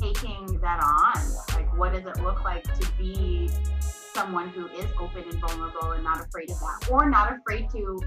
taking 0.00 0.60
that 0.60 0.80
on. 0.80 1.56
Like, 1.56 1.76
what 1.76 1.92
does 1.92 2.06
it 2.06 2.22
look 2.22 2.44
like 2.44 2.62
to 2.62 2.92
be 2.96 3.50
someone 3.80 4.48
who 4.50 4.68
is 4.68 4.86
open 5.00 5.24
and 5.24 5.40
vulnerable 5.40 5.92
and 5.92 6.04
not 6.04 6.24
afraid 6.24 6.50
of 6.50 6.60
that, 6.60 6.88
or 6.88 7.10
not 7.10 7.36
afraid 7.36 7.68
to 7.70 8.00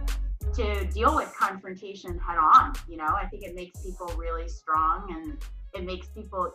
to 0.53 0.86
deal 0.88 1.15
with 1.15 1.34
confrontation 1.38 2.20
head 2.20 2.38
on? 2.38 2.74
You 2.88 2.98
know, 2.98 3.08
I 3.08 3.25
think 3.27 3.44
it 3.44 3.56
makes 3.56 3.82
people 3.84 4.08
really 4.18 4.48
strong 4.48 5.13
and 5.15 5.38
it 5.74 5.86
makes 5.86 6.08
people 6.08 6.53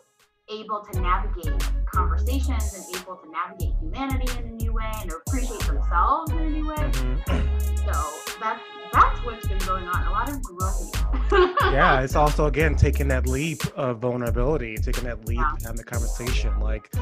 able 0.51 0.85
to 0.93 1.01
navigate 1.01 1.55
conversations 1.87 2.75
and 2.75 3.01
able 3.01 3.17
to 3.17 3.31
navigate 3.31 3.73
humanity 3.81 4.31
in 4.39 4.47
a 4.47 4.53
new 4.53 4.73
way 4.73 4.91
and 5.01 5.11
appreciate 5.13 5.61
themselves 5.61 6.31
in 6.33 6.39
a 6.39 6.51
new 6.51 6.69
way. 6.69 6.75
Mm-hmm. 6.77 7.77
So 7.77 8.35
that's 8.41 8.61
that's 8.93 9.25
what's 9.25 9.47
been 9.49 9.59
going 9.59 9.89
on. 9.89 10.07
A 10.07 10.11
lot 10.11 10.29
of 10.29 10.43
growth. 10.43 10.91
yeah, 11.73 12.01
it's 12.01 12.15
also 12.15 12.47
again 12.47 12.77
taking 12.77 13.09
that 13.09 13.27
leap 13.27 13.63
of 13.77 13.99
vulnerability, 13.99 14.77
taking 14.77 15.05
that 15.05 15.27
leap, 15.27 15.39
yeah. 15.39 15.53
having 15.63 15.77
the 15.77 15.85
conversation. 15.85 16.59
Like 16.61 16.93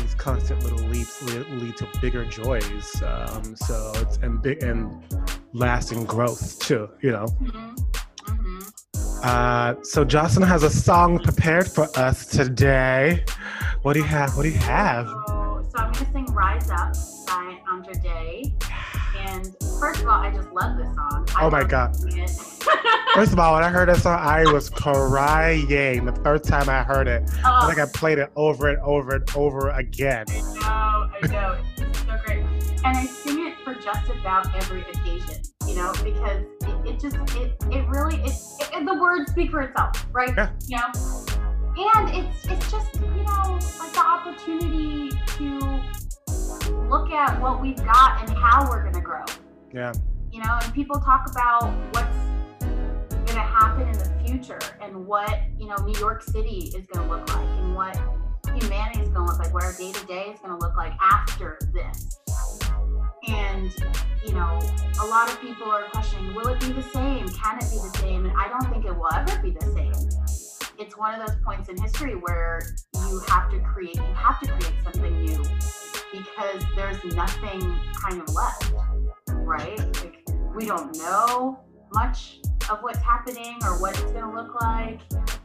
these 0.00 0.14
constant 0.14 0.62
little 0.62 0.86
leaps 0.88 1.22
lead, 1.22 1.48
lead 1.50 1.76
to 1.78 1.88
bigger 2.00 2.24
joys. 2.24 3.02
Um, 3.02 3.56
so 3.56 3.92
it's 3.96 4.16
and 4.18 4.40
big 4.40 4.62
and 4.62 5.02
lasting 5.52 6.04
growth 6.04 6.58
too. 6.58 6.88
You 7.00 7.12
know. 7.12 7.26
Mm-hmm. 7.26 7.74
mm-hmm. 8.32 8.58
Uh, 9.22 9.74
so 9.82 10.04
Jocelyn 10.04 10.48
has 10.48 10.62
a 10.62 10.70
song 10.70 11.18
prepared 11.18 11.66
for 11.66 11.88
us 11.98 12.26
today. 12.26 13.24
What 13.82 13.94
do 13.94 14.00
you 14.00 14.06
have? 14.06 14.36
What 14.36 14.44
do 14.44 14.50
you 14.50 14.58
have? 14.58 15.06
So, 15.06 15.68
so 15.70 15.78
I'm 15.78 15.92
gonna 15.92 16.12
sing 16.12 16.26
"Rise 16.26 16.70
Up" 16.70 16.94
by 17.26 17.58
Andra 17.70 17.94
Day. 17.94 18.54
And 19.18 19.54
first 19.80 20.02
of 20.02 20.08
all, 20.08 20.20
I 20.20 20.30
just 20.32 20.50
love 20.52 20.76
this 20.76 20.94
song. 20.94 21.26
I 21.36 21.44
oh 21.44 21.50
my 21.50 21.64
god! 21.64 21.96
first 23.14 23.32
of 23.32 23.38
all, 23.38 23.54
when 23.54 23.64
I 23.64 23.70
heard 23.70 23.88
that 23.88 23.98
song, 23.98 24.18
I 24.20 24.50
was 24.52 24.70
crying 24.70 26.04
the 26.04 26.20
first 26.22 26.44
time 26.44 26.68
I 26.68 26.82
heard 26.82 27.08
it. 27.08 27.28
Oh. 27.44 27.58
I 27.62 27.66
think 27.66 27.80
I 27.80 27.86
played 27.92 28.18
it 28.18 28.30
over 28.36 28.68
and 28.68 28.78
over 28.82 29.16
and 29.16 29.30
over 29.34 29.70
again. 29.70 30.26
I 30.28 30.40
know, 30.40 31.10
I 31.22 31.26
know. 31.26 31.58
it's 31.78 31.98
so 32.00 32.18
great. 32.24 32.57
And 32.84 32.96
I 32.96 33.04
sing 33.06 33.46
it 33.46 33.54
for 33.64 33.74
just 33.74 34.08
about 34.08 34.54
every 34.54 34.82
occasion, 34.82 35.42
you 35.66 35.74
know, 35.74 35.92
because 36.04 36.44
it, 36.62 36.86
it 36.86 37.00
just 37.00 37.16
it 37.36 37.56
it 37.70 37.88
really 37.88 38.16
it, 38.22 38.32
it, 38.72 38.86
the 38.86 38.98
words 39.00 39.32
speak 39.32 39.50
for 39.50 39.62
itself, 39.62 40.06
right? 40.12 40.32
Yeah. 40.36 40.52
You 40.66 40.76
know, 40.76 41.92
and 41.92 42.10
it's 42.14 42.44
it's 42.46 42.70
just 42.70 42.94
you 42.94 43.24
know 43.24 43.58
like 43.78 43.92
the 43.92 44.04
opportunity 44.04 45.10
to 45.38 45.80
look 46.88 47.10
at 47.10 47.40
what 47.40 47.60
we've 47.60 47.84
got 47.84 48.20
and 48.20 48.36
how 48.36 48.68
we're 48.68 48.84
gonna 48.84 49.04
grow. 49.04 49.24
Yeah. 49.72 49.92
You 50.30 50.42
know, 50.42 50.58
and 50.62 50.72
people 50.74 51.00
talk 51.00 51.26
about 51.30 51.70
what's 51.92 52.16
gonna 53.30 53.40
happen 53.40 53.88
in 53.88 53.92
the 53.92 54.12
future 54.24 54.58
and 54.80 55.06
what 55.06 55.40
you 55.58 55.66
know 55.66 55.76
New 55.84 55.98
York 55.98 56.22
City 56.22 56.70
is 56.74 56.86
gonna 56.92 57.08
look 57.08 57.28
like 57.34 57.46
and 57.58 57.74
what 57.74 57.96
humanity 58.60 59.00
is 59.00 59.08
gonna 59.08 59.26
look 59.26 59.38
like, 59.38 59.52
what 59.52 59.64
our 59.64 59.72
day 59.74 59.92
to 59.92 60.06
day 60.06 60.30
is 60.32 60.40
gonna 60.40 60.58
look 60.58 60.76
like 60.76 60.92
after 61.00 61.58
this. 61.72 62.18
And 63.28 63.74
you 64.26 64.34
know, 64.34 64.58
a 65.02 65.06
lot 65.06 65.30
of 65.30 65.40
people 65.40 65.70
are 65.70 65.84
questioning, 65.84 66.34
will 66.34 66.48
it 66.48 66.60
be 66.60 66.72
the 66.72 66.82
same? 66.82 67.28
Can 67.28 67.56
it 67.58 67.70
be 67.70 67.78
the 67.78 67.98
same? 67.98 68.26
And 68.26 68.34
I 68.38 68.48
don't 68.48 68.70
think 68.70 68.84
it 68.84 68.94
will 68.94 69.12
ever 69.12 69.40
be 69.40 69.50
the 69.50 69.66
same. 69.72 69.92
It's 70.78 70.96
one 70.96 71.18
of 71.18 71.26
those 71.26 71.36
points 71.44 71.68
in 71.68 71.80
history 71.80 72.14
where 72.14 72.62
you 73.08 73.20
have 73.28 73.50
to 73.50 73.58
create, 73.60 73.96
you 73.96 74.14
have 74.14 74.38
to 74.40 74.52
create 74.52 74.74
something 74.84 75.24
new 75.24 75.42
because 76.12 76.64
there's 76.76 77.02
nothing 77.14 77.78
kind 78.00 78.20
of 78.20 78.34
left, 78.34 78.72
right? 79.28 79.78
Like 80.02 80.24
we 80.54 80.66
don't 80.66 80.96
know 80.98 81.60
much 81.92 82.40
of 82.70 82.80
what's 82.80 82.98
happening 82.98 83.58
or 83.62 83.80
what 83.80 83.98
it's 84.00 84.12
going 84.12 84.24
to 84.24 84.30
look 84.30 84.60
like, 84.60 85.00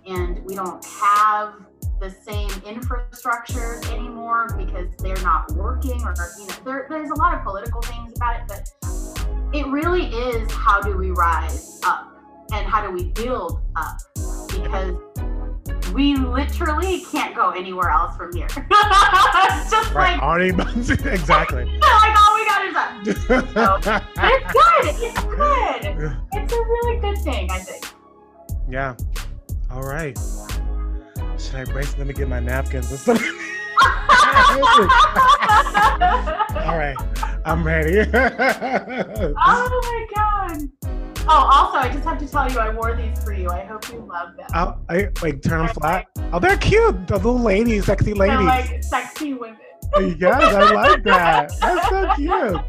and 0.05 0.43
we 0.45 0.55
don't 0.55 0.83
have 0.85 1.53
the 2.03 2.09
same 2.09 2.49
infrastructures 2.67 3.89
anymore 3.93 4.53
because 4.57 4.93
they're 4.97 5.23
not 5.23 5.49
working 5.53 6.01
or 6.03 6.13
you 6.37 6.45
know 6.47 6.55
there, 6.65 6.85
there's 6.89 7.09
a 7.11 7.15
lot 7.15 7.33
of 7.33 7.41
political 7.43 7.81
things 7.83 8.11
about 8.17 8.41
it 8.41 8.43
but 8.45 9.55
it 9.55 9.65
really 9.67 10.07
is 10.07 10.51
how 10.51 10.81
do 10.81 10.97
we 10.97 11.11
rise 11.11 11.79
up 11.85 12.13
and 12.51 12.67
how 12.67 12.85
do 12.85 12.91
we 12.91 13.05
build 13.11 13.61
up 13.77 13.95
because 14.49 14.95
we 15.93 16.17
literally 16.17 17.05
can't 17.09 17.33
go 17.37 17.51
anywhere 17.51 17.89
else 17.89 18.17
from 18.17 18.35
here 18.35 18.47
it's 18.55 19.71
just 19.71 19.93
Right. 19.93 20.19
like 20.19 20.59
exactly. 21.05 21.63
like 21.81 22.19
all 22.19 22.35
we 22.35 22.45
got 22.45 22.65
is 22.67 22.75
up 22.75 23.81
but 23.81 24.03
it's 24.17 24.51
good 24.51 25.05
it's 25.07 25.23
good 25.23 26.17
it's 26.33 26.53
a 26.53 26.57
really 26.57 26.99
good 26.99 27.17
thing 27.23 27.49
i 27.49 27.59
think 27.59 27.85
yeah. 28.69 28.95
All 29.69 29.81
right. 29.83 30.17
Should 31.43 31.55
I 31.55 31.65
brace? 31.65 31.97
Let 31.97 32.07
me 32.07 32.13
get 32.13 32.29
my 32.29 32.39
napkins 32.39 32.89
and 32.89 32.99
stuff. 32.99 33.21
All 36.55 36.77
right. 36.77 36.95
I'm 37.45 37.63
ready. 37.65 38.09
Oh 39.45 39.81
my 39.83 40.05
god. 40.15 40.57
Oh, 41.25 41.29
also, 41.29 41.77
I 41.77 41.89
just 41.91 42.03
have 42.03 42.17
to 42.19 42.27
tell 42.27 42.51
you, 42.51 42.59
I 42.59 42.69
wore 42.69 42.95
these 42.95 43.23
for 43.23 43.33
you. 43.33 43.49
I 43.49 43.63
hope 43.63 43.89
you 43.91 43.99
love 43.99 44.35
them. 44.35 44.45
I'll, 44.53 44.79
I, 44.89 45.07
like 45.21 45.41
turn 45.41 45.65
them 45.65 45.73
flat. 45.73 46.07
Oh, 46.33 46.39
they're 46.39 46.57
cute. 46.57 47.07
The 47.07 47.15
little 47.15 47.39
ladies, 47.39 47.85
sexy 47.85 48.13
ladies. 48.13 48.35
They're 48.37 48.45
like 48.45 48.83
sexy 48.83 49.33
women. 49.33 49.57
Oh, 49.93 50.01
yes, 50.01 50.41
I 50.41 50.73
like 50.73 51.03
that. 51.03 51.51
That's 51.61 51.89
so 51.89 52.09
cute. 52.15 52.61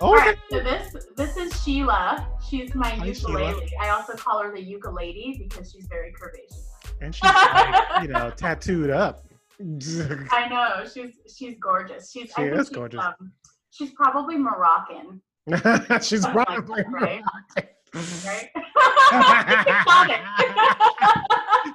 All 0.00 0.10
oh, 0.10 0.14
right, 0.14 0.36
so 0.50 0.60
this 0.60 0.94
this 1.16 1.36
is 1.36 1.52
Sheila. 1.62 2.28
She's 2.48 2.74
my 2.74 2.88
Hi, 2.90 3.12
Sheila. 3.12 3.40
ukulele. 3.40 3.72
I 3.80 3.88
also 3.90 4.14
call 4.14 4.42
her 4.42 4.52
the 4.54 4.62
ukulele 4.62 5.36
because 5.48 5.70
she's 5.72 5.86
very 5.86 6.12
curvaceous. 6.12 6.66
and 7.00 7.14
she's 7.14 7.24
like, 7.24 8.02
you 8.02 8.08
know, 8.08 8.30
tattooed 8.36 8.90
up. 8.90 9.24
I 9.60 10.46
know 10.48 10.84
she's 10.92 11.18
she's 11.36 11.56
gorgeous. 11.60 12.10
She's 12.12 12.30
I 12.36 12.44
She 12.44 12.48
think 12.48 12.60
is 12.60 12.66
she's, 12.68 12.76
gorgeous. 12.76 13.00
Um, 13.00 13.32
she's 13.70 13.90
probably 13.90 14.36
Moroccan, 14.38 15.20
she's 16.00 16.22
Something 16.22 16.34
like 16.34 16.46
probably 16.46 16.82
that, 16.82 16.92
right? 16.92 17.22
right? 17.56 17.68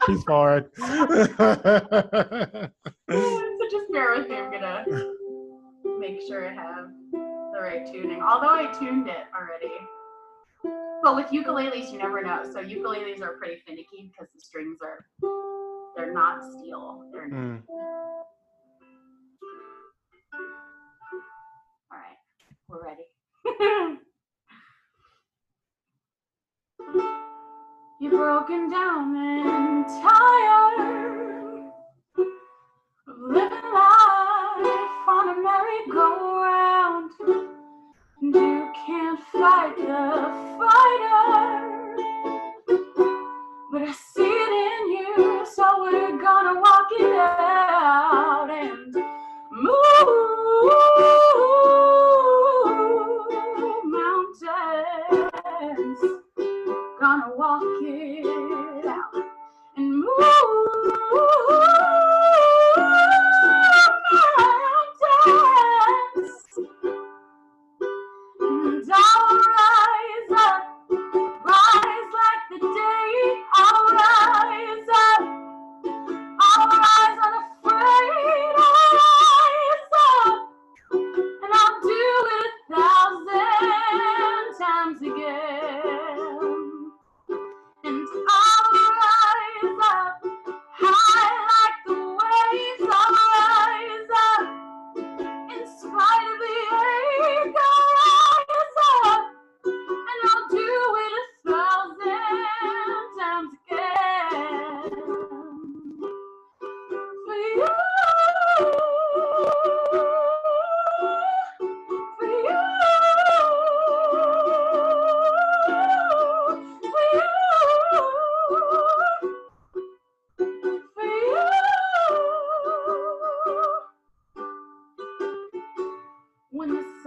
She's 0.06 0.24
forward. 0.24 0.70
so 0.77 0.86
just 3.72 3.92
bear 3.92 4.15
with 4.18 4.30
me. 4.30 4.36
I'm 4.38 4.51
gonna 4.51 4.86
make 6.00 6.22
sure 6.27 6.48
I 6.48 6.53
have 6.53 6.89
right 7.63 7.86
tuning. 7.91 8.22
Although 8.22 8.50
I 8.53 8.67
tuned 8.77 9.08
it 9.08 9.25
already. 9.34 9.74
But 11.01 11.15
with 11.15 11.27
ukuleles, 11.27 11.91
you 11.91 11.98
never 11.98 12.22
know. 12.22 12.43
So 12.51 12.62
ukuleles 12.63 13.22
are 13.22 13.34
pretty 13.38 13.62
finicky 13.65 14.12
because 14.12 14.27
the 14.34 14.39
strings 14.41 14.79
are 14.82 15.05
they're 15.96 16.13
not 16.13 16.43
steel. 16.43 17.10
They're 17.12 17.29
Mm. 17.29 17.62
all 21.91 21.98
right. 21.98 22.17
We're 22.67 22.84
ready. 22.84 23.08
You're 28.01 28.12
broken 28.12 28.70
down 28.70 29.15
and 29.15 29.86
tired 30.01 31.03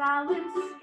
silence 0.06 0.75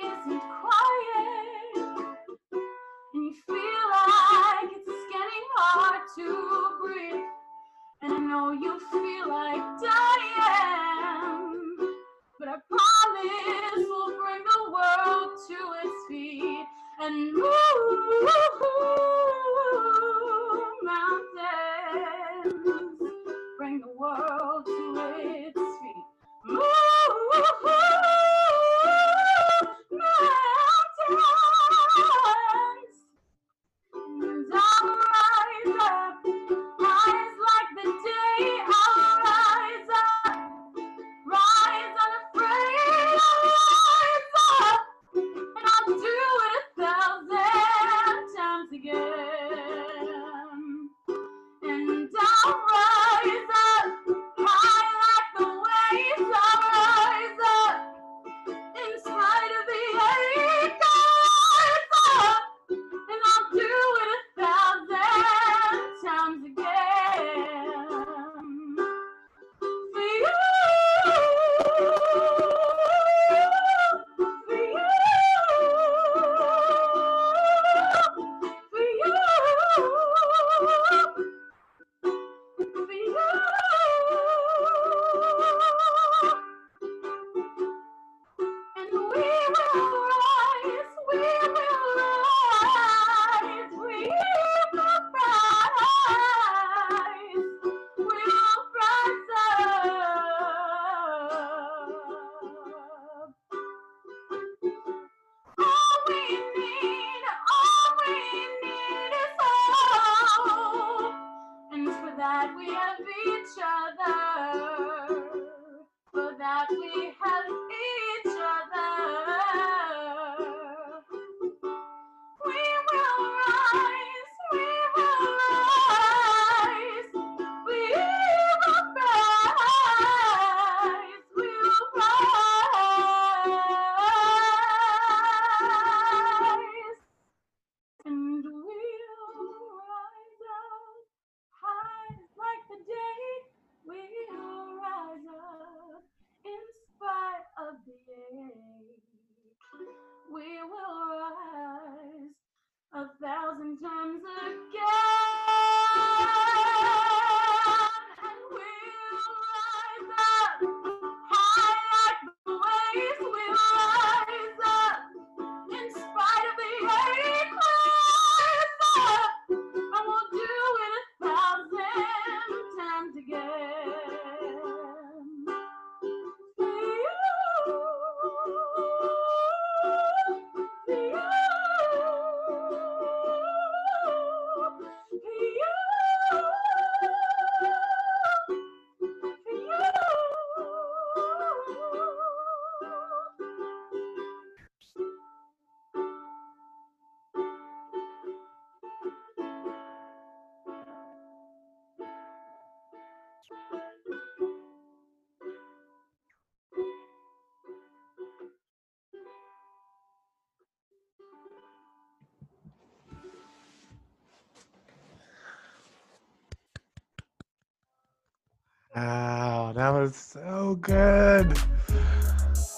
That 219.75 219.89
was 219.89 220.15
so 220.15 220.77
good. 220.81 221.57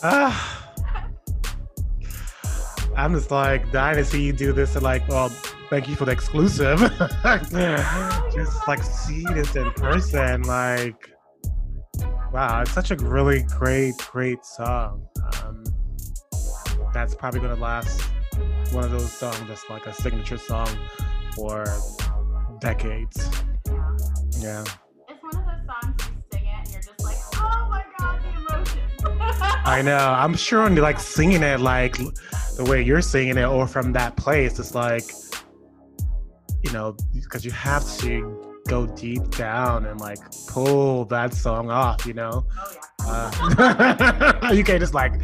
Ah. 0.01 0.71
I'm 2.95 3.13
just 3.13 3.31
like 3.31 3.69
dying 3.73 3.97
to 3.97 4.05
see 4.05 4.23
you 4.23 4.31
do 4.31 4.53
this 4.53 4.75
and 4.75 4.83
like, 4.83 5.05
well, 5.09 5.27
thank 5.69 5.89
you 5.89 5.95
for 5.95 6.05
the 6.05 6.13
exclusive. 6.13 6.79
just 8.33 8.67
like 8.67 8.81
see 8.81 9.25
this 9.33 9.57
in 9.57 9.69
person. 9.71 10.43
Like, 10.43 11.09
wow, 12.31 12.61
it's 12.61 12.71
such 12.71 12.91
a 12.91 12.95
really 12.95 13.43
great, 13.57 13.97
great 13.97 14.45
song. 14.45 15.05
Um, 15.43 15.65
that's 16.93 17.13
probably 17.13 17.41
gonna 17.41 17.55
last 17.55 18.01
one 18.71 18.85
of 18.85 18.91
those 18.91 19.11
songs 19.11 19.41
that's 19.49 19.69
like 19.69 19.85
a 19.85 19.93
signature 19.93 20.37
song 20.37 20.69
for 21.35 21.65
decades. 22.61 23.29
Yeah. 24.39 24.63
I 29.65 29.81
know. 29.81 29.97
I'm 29.97 30.35
sure 30.35 30.61
when 30.61 30.75
you're 30.75 30.83
like 30.83 30.99
singing 30.99 31.41
it 31.41 31.59
like 31.59 31.97
the 32.55 32.63
way 32.69 32.83
you're 32.83 33.01
singing 33.01 33.37
it 33.37 33.45
or 33.45 33.67
from 33.67 33.93
that 33.93 34.15
place, 34.15 34.59
it's 34.59 34.75
like, 34.75 35.03
you 36.63 36.71
know, 36.71 36.95
because 37.13 37.43
you 37.43 37.49
have 37.49 37.83
to 37.97 38.59
go 38.67 38.85
deep 38.85 39.27
down 39.31 39.87
and 39.87 39.99
like 39.99 40.19
pull 40.47 41.05
that 41.05 41.33
song 41.33 41.71
off, 41.71 42.05
you 42.05 42.13
know? 42.13 42.45
Oh 42.51 42.73
yeah. 42.73 42.81
Uh, 43.07 44.49
you 44.53 44.63
can't 44.63 44.79
just 44.79 44.93
like 44.93 45.19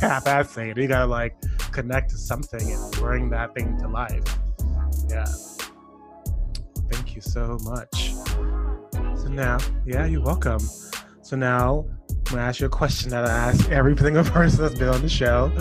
half 0.00 0.26
ass 0.26 0.50
sing 0.50 0.70
it. 0.70 0.78
You 0.78 0.88
gotta 0.88 1.06
like 1.06 1.36
connect 1.70 2.10
to 2.10 2.16
something 2.16 2.72
and 2.72 2.92
bring 2.92 3.28
that 3.28 3.54
thing 3.54 3.78
to 3.78 3.88
life. 3.88 4.24
Yeah. 5.10 5.26
Thank 6.90 7.14
you 7.14 7.20
so 7.20 7.58
much. 7.62 8.14
So 9.16 9.28
now, 9.28 9.58
yeah, 9.84 10.06
you're 10.06 10.22
welcome. 10.22 10.60
So 11.20 11.36
now 11.36 11.84
I'm 12.26 12.36
gonna 12.36 12.42
ask 12.42 12.60
you 12.60 12.66
a 12.66 12.70
question 12.70 13.10
that 13.10 13.24
I 13.24 13.30
ask 13.30 13.70
every 13.70 13.96
single 13.98 14.24
person 14.24 14.62
that's 14.62 14.78
been 14.78 14.88
on 14.88 15.02
the 15.02 15.08
show. 15.08 15.52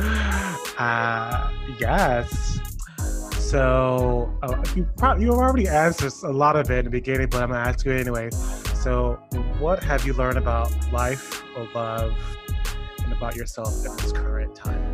Uh, 0.77 1.51
yes. 1.79 2.59
So 3.39 4.33
uh, 4.43 4.63
you 4.75 4.87
probably 4.97 5.25
you 5.25 5.31
already 5.31 5.67
answered 5.67 6.13
a 6.23 6.31
lot 6.31 6.55
of 6.55 6.71
it 6.71 6.79
in 6.79 6.85
the 6.85 6.91
beginning, 6.91 7.27
but 7.27 7.43
I'm 7.43 7.49
gonna 7.49 7.59
ask 7.59 7.85
you 7.85 7.91
anyway. 7.91 8.29
So, 8.81 9.19
what 9.59 9.83
have 9.83 10.07
you 10.07 10.13
learned 10.13 10.37
about 10.37 10.71
life 10.91 11.43
or 11.55 11.67
love 11.75 12.13
and 13.03 13.13
about 13.13 13.35
yourself 13.35 13.85
at 13.85 13.97
this 13.99 14.11
current 14.11 14.55
time? 14.55 14.90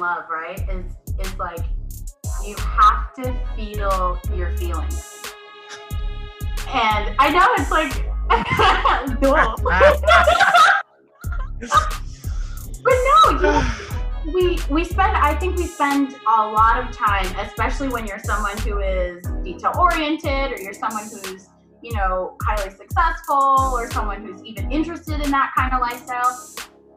Love, 0.00 0.24
right, 0.30 0.58
is 0.68 0.96
is 1.18 1.38
like 1.38 1.64
you 2.44 2.56
have 2.56 3.14
to 3.14 3.34
feel 3.54 4.20
your 4.34 4.50
feelings. 4.56 5.22
And 6.68 7.14
I 7.18 7.30
know 7.30 7.46
it's 7.58 7.70
like 7.70 7.92
but 12.82 12.84
no, 12.84 13.30
you 13.42 13.60
we 14.26 14.58
we 14.68 14.84
spend 14.84 15.16
i 15.16 15.34
think 15.34 15.56
we 15.56 15.66
spend 15.66 16.14
a 16.26 16.30
lot 16.30 16.78
of 16.78 16.94
time 16.94 17.26
especially 17.38 17.88
when 17.88 18.06
you're 18.06 18.18
someone 18.18 18.56
who 18.58 18.78
is 18.78 19.24
detail 19.42 19.72
oriented 19.78 20.52
or 20.52 20.60
you're 20.60 20.74
someone 20.74 21.04
who's 21.04 21.48
you 21.82 21.94
know 21.94 22.36
highly 22.42 22.70
successful 22.70 23.70
or 23.72 23.90
someone 23.90 24.24
who's 24.24 24.42
even 24.44 24.70
interested 24.70 25.20
in 25.20 25.30
that 25.30 25.52
kind 25.56 25.72
of 25.72 25.80
lifestyle 25.80 26.38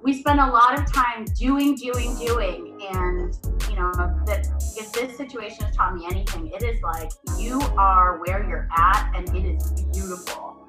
we 0.04 0.14
spend 0.14 0.40
a 0.40 0.46
lot 0.46 0.78
of 0.78 0.92
time 0.92 1.26
doing 1.40 1.76
doing 1.76 2.16
doing 2.18 2.78
and 2.92 3.38
you 3.70 3.76
know 3.76 3.92
that 4.26 4.46
if 4.78 4.92
this 4.92 5.16
situation 5.18 5.66
has 5.66 5.76
taught 5.76 5.96
me 5.96 6.06
anything 6.12 6.52
it 6.54 6.62
is 6.62 6.82
like 6.82 7.10
you 7.38 7.60
are 7.78 8.20
where 8.26 8.48
you're 8.48 8.68
at 8.78 9.12
and 9.16 9.30
it 9.36 9.56
is 9.56 9.72
beautiful 9.94 10.68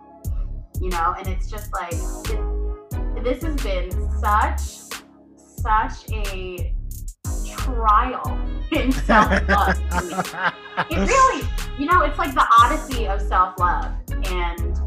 you 0.80 0.88
know 0.90 1.14
and 1.18 1.26
it's 1.28 1.50
just 1.50 1.72
like 1.72 1.92
it, 1.92 3.24
this 3.24 3.42
has 3.42 3.56
been 3.62 3.90
such 4.20 4.84
such 5.64 6.10
a 6.12 6.74
trial 7.64 8.38
in 8.72 8.92
self-love. 8.92 9.80
It 10.90 10.96
really, 11.08 11.48
you 11.78 11.86
know, 11.86 12.02
it's 12.02 12.18
like 12.18 12.34
the 12.34 12.46
odyssey 12.60 13.06
of 13.06 13.20
self-love. 13.20 13.92
And 14.26 14.83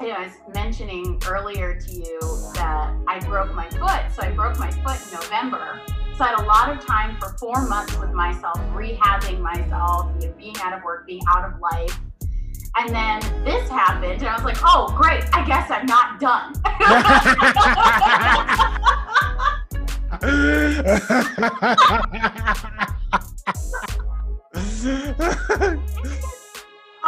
you 0.00 0.08
know, 0.08 0.14
I 0.14 0.24
was 0.24 0.32
mentioning 0.54 1.20
earlier 1.26 1.78
to 1.78 1.92
you 1.92 2.18
that 2.54 2.92
I 3.06 3.20
broke 3.20 3.54
my 3.54 3.68
foot. 3.70 4.02
So 4.14 4.22
I 4.22 4.32
broke 4.32 4.58
my 4.58 4.70
foot 4.70 5.00
in 5.06 5.20
November. 5.20 5.80
So 6.16 6.24
I 6.24 6.28
had 6.28 6.40
a 6.40 6.44
lot 6.44 6.70
of 6.70 6.84
time 6.84 7.16
for 7.18 7.36
four 7.38 7.66
months 7.66 7.96
with 7.98 8.12
myself, 8.12 8.58
rehabbing 8.72 9.40
myself, 9.40 10.10
you 10.20 10.28
know, 10.28 10.34
being 10.36 10.56
out 10.62 10.76
of 10.76 10.82
work, 10.82 11.06
being 11.06 11.22
out 11.28 11.44
of 11.44 11.60
life. 11.60 12.00
And 12.76 12.90
then 12.90 13.20
this 13.44 13.68
happened, 13.68 14.20
and 14.20 14.28
I 14.28 14.34
was 14.34 14.44
like, 14.44 14.58
oh, 14.64 14.92
great, 14.96 15.22
I 15.32 15.44
guess 15.46 15.70
I'm 15.70 15.86
not 15.86 16.18
done. 16.18 16.54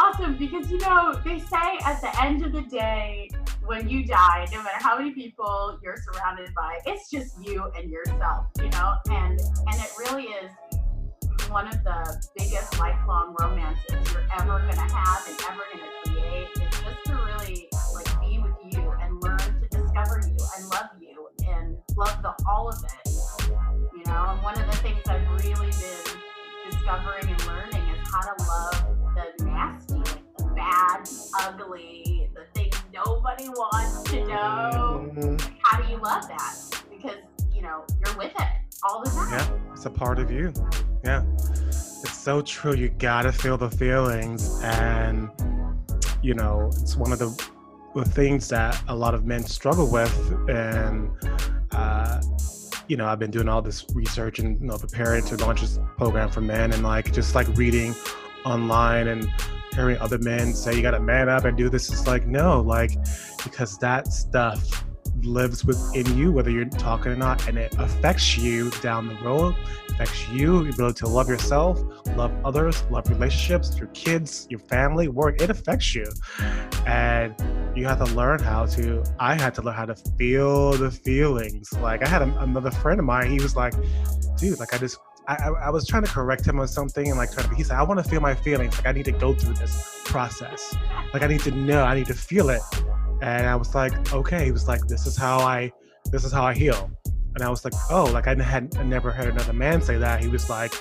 awesome 0.07 0.37
because 0.37 0.71
you 0.71 0.79
know 0.79 1.21
they 1.25 1.39
say 1.41 1.79
at 1.85 2.01
the 2.01 2.23
end 2.23 2.45
of 2.45 2.53
the 2.53 2.63
day 2.63 3.29
when 3.65 3.89
you 3.89 4.07
die 4.07 4.47
no 4.53 4.63
matter 4.63 4.79
how 4.79 4.97
many 4.97 5.11
people 5.11 5.77
you're 5.83 5.97
surrounded 5.97 6.49
by 6.55 6.79
it's 6.87 7.11
just 7.11 7.35
you 7.45 7.65
and 7.77 7.91
yourself 7.91 8.47
you 8.63 8.69
know? 8.71 8.95
And 9.11 9.41
and 9.41 9.81
it 9.81 9.91
really 9.99 10.25
is 10.25 10.51
one 11.51 11.67
of 11.67 11.83
the 11.83 12.29
biggest 12.37 12.79
lifelong 12.79 13.35
romances 13.41 14.13
you're 14.13 14.27
ever 14.39 14.61
going 14.61 14.75
to 14.75 14.95
have 14.95 15.27
and 15.29 15.41
ever 15.49 15.63
going 15.73 15.85
to 15.85 16.11
create. 16.11 16.49
Is 16.55 16.81
just 16.81 17.05
to 17.07 17.15
really 17.15 17.69
like 17.95 18.21
be 18.21 18.39
with 18.39 18.57
you 18.73 18.93
and 19.01 19.23
learn 19.23 19.39
to 19.39 19.69
discover 19.71 20.21
you 20.25 20.37
and 20.57 20.69
love 20.71 20.91
you 21.01 21.29
and 21.49 21.77
love 21.97 22.23
the 22.23 22.33
all 22.49 22.69
of 22.69 22.83
it 22.85 23.13
you 23.97 24.05
know? 24.07 24.27
And 24.29 24.43
one 24.43 24.61
of 24.61 24.71
the 24.71 24.77
things 24.79 25.01
I've 25.09 25.29
really 25.43 25.71
been 25.71 26.71
discovering 26.71 27.29
and 27.29 27.47
learning 27.47 27.83
is 27.89 28.09
how 28.09 28.21
to 28.21 28.43
love 28.45 29.06
the 29.17 29.45
nasty, 29.45 30.03
the 30.39 30.45
bad, 30.55 31.09
ugly, 31.41 32.31
the 32.35 32.45
things 32.55 32.77
nobody 32.93 33.49
wants 33.49 34.03
to 34.11 34.21
know. 34.27 35.11
Mhm. 35.15 35.51
How 35.63 35.81
do 35.83 35.89
you 35.91 35.97
love 35.99 36.29
that? 36.29 36.55
Because 36.91 37.17
you 37.53 37.63
know 37.63 37.85
you're 38.05 38.17
with 38.17 38.33
it 38.39 38.49
all 38.83 39.03
the 39.03 39.11
time. 39.11 39.33
Yeah, 39.33 39.73
it's 39.73 39.87
a 39.87 39.91
part 39.91 40.19
of 40.19 40.31
you. 40.31 40.53
Yeah. 41.05 41.23
It's 41.59 42.17
so 42.19 42.43
true. 42.43 42.75
You 42.75 42.91
gotta 42.91 43.33
feel 43.33 43.57
the 43.57 43.71
feelings. 43.71 44.61
And, 44.63 45.31
you 46.23 46.35
know, 46.35 46.69
it's 46.73 46.97
one 46.97 47.13
of 47.13 47.19
the, 47.19 47.29
the 47.95 48.05
things 48.05 48.49
that 48.49 48.81
a 48.89 48.95
lot 48.95 49.15
of 49.15 49.25
men 49.25 49.43
struggle 49.45 49.91
with. 49.91 50.15
And, 50.49 51.11
uh, 51.73 52.21
you 52.89 52.97
know, 52.97 53.07
I've 53.07 53.19
been 53.19 53.31
doing 53.31 53.49
all 53.49 53.63
this 53.63 53.87
research 53.95 54.39
and, 54.41 54.61
you 54.61 54.67
know, 54.67 54.77
preparing 54.79 55.25
to 55.27 55.37
launch 55.37 55.63
this 55.63 55.79
program 55.97 56.29
for 56.31 56.41
men 56.41 56.73
and 56.73 56.83
like 56.83 57.13
just 57.13 57.35
like 57.35 57.49
reading 57.57 57.95
online 58.47 59.09
and 59.09 59.31
hearing 59.75 59.99
other 59.99 60.19
men 60.19 60.55
say 60.55 60.75
you 60.75 60.83
gotta 60.83 61.01
man 61.01 61.29
up 61.29 61.45
and 61.45 61.57
do 61.57 61.69
this. 61.69 61.91
It's 61.91 62.07
like, 62.07 62.27
no, 62.27 62.61
like, 62.61 62.93
because 63.45 63.77
that 63.79 64.13
stuff 64.13 64.85
lives 65.23 65.65
within 65.65 66.17
you, 66.17 66.31
whether 66.33 66.51
you're 66.51 66.65
talking 66.67 67.13
or 67.13 67.17
not, 67.17 67.47
and 67.49 67.59
it 67.59 67.75
affects 67.79 68.37
you 68.37 68.71
down 68.83 69.09
the 69.09 69.15
road, 69.17 69.55
affects 69.91 70.29
you, 70.29 70.63
your 70.63 70.73
ability 70.73 70.99
to 71.01 71.09
love 71.09 71.29
yourself, 71.29 71.83
love 72.17 72.33
others, 72.45 72.85
love 72.91 73.09
relationships, 73.09 73.77
your 73.79 73.89
kids, 73.89 74.47
your 74.51 74.61
family, 74.61 75.09
work. 75.09 75.41
It 75.41 75.51
affects 75.51 75.95
you. 75.95 76.07
And 76.87 77.35
you 77.75 77.87
have 77.87 77.99
to 77.99 78.15
learn 78.15 78.41
how 78.41 78.67
to, 78.67 79.03
I 79.19 79.35
had 79.35 79.55
to 79.57 79.63
learn 79.63 79.75
how 79.75 79.87
to 79.87 79.97
feel 80.19 80.73
the 80.73 80.91
feelings. 80.91 81.73
Like, 81.81 82.05
I 82.05 82.09
had 82.09 82.23
a, 82.23 82.41
another 82.41 82.71
friend 82.71 83.01
of 83.01 83.07
mine, 83.07 83.31
he 83.31 83.41
was 83.41 83.57
like, 83.57 83.75
dude, 84.39 84.59
like, 84.59 84.75
I 84.75 84.79
just, 84.79 84.99
I, 85.29 85.49
I, 85.49 85.71
was 85.71 85.87
trying 85.87 86.05
to 86.05 86.11
correct 86.11 86.47
him 86.47 86.61
on 86.61 86.69
something 86.69 87.09
and 87.09 87.19
like 87.19 87.33
trying 87.33 87.49
to, 87.49 87.55
he 87.55 87.65
said, 87.65 87.77
I 87.77 87.83
want 87.83 88.03
to 88.03 88.09
feel 88.09 88.21
my 88.21 88.35
feelings. 88.35 88.77
Like, 88.77 88.87
I 88.87 88.93
need 88.93 89.07
to 89.07 89.13
go 89.13 89.35
through 89.35 89.55
this 89.55 90.03
process. 90.05 90.77
Like, 91.13 91.23
I 91.23 91.27
need 91.27 91.41
to 91.41 91.51
know, 91.51 91.83
I 91.83 91.95
need 91.97 92.07
to 92.07 92.15
feel 92.15 92.51
it 92.51 92.63
and 93.23 93.47
I 93.47 93.57
was 93.57 93.75
like, 93.75 94.13
okay. 94.13 94.45
He 94.45 94.53
was 94.53 94.69
like, 94.69 94.87
this 94.87 95.07
is 95.07 95.17
how 95.17 95.39
I, 95.39 95.73
this 96.11 96.25
is 96.25 96.33
how 96.33 96.45
I 96.45 96.55
heal. 96.55 96.91
And 97.35 97.43
I 97.43 97.51
was 97.51 97.65
like, 97.65 97.75
oh, 97.91 98.05
like 98.05 98.27
I 98.27 98.35
had 98.43 98.75
I 98.79 98.83
never 98.83 99.11
heard 99.11 99.29
another 99.29 99.53
man 99.53 99.83
say 99.83 99.99
that. 99.99 100.23
He 100.23 100.29
was 100.29 100.49
like, 100.49 100.75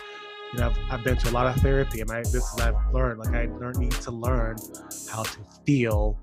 you 0.53 0.59
know, 0.59 0.69
I've, 0.69 0.77
I've 0.91 1.03
been 1.03 1.17
to 1.17 1.29
a 1.29 1.31
lot 1.31 1.47
of 1.47 1.61
therapy, 1.61 2.01
and 2.01 2.09
I, 2.11 2.19
this 2.19 2.35
is 2.35 2.51
what 2.55 2.73
I've 2.73 2.93
learned. 2.93 3.19
Like 3.19 3.33
I 3.33 3.45
learn, 3.45 3.73
need 3.77 3.91
to 3.91 4.11
learn 4.11 4.57
how 5.09 5.23
to 5.23 5.39
feel. 5.65 6.19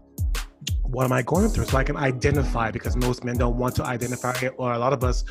What 0.83 1.05
am 1.05 1.13
I 1.13 1.23
going 1.23 1.49
through? 1.49 1.65
So 1.65 1.79
I 1.79 1.85
can 1.85 1.97
identify 1.97 2.71
because 2.71 2.97
most 2.97 3.25
men 3.25 3.39
don't 3.39 3.57
want 3.57 3.75
to 3.77 3.85
identify 3.85 4.35
it, 4.43 4.53
or 4.59 4.73
a 4.73 4.79
lot 4.79 4.93
of 4.93 5.03
us 5.03 5.25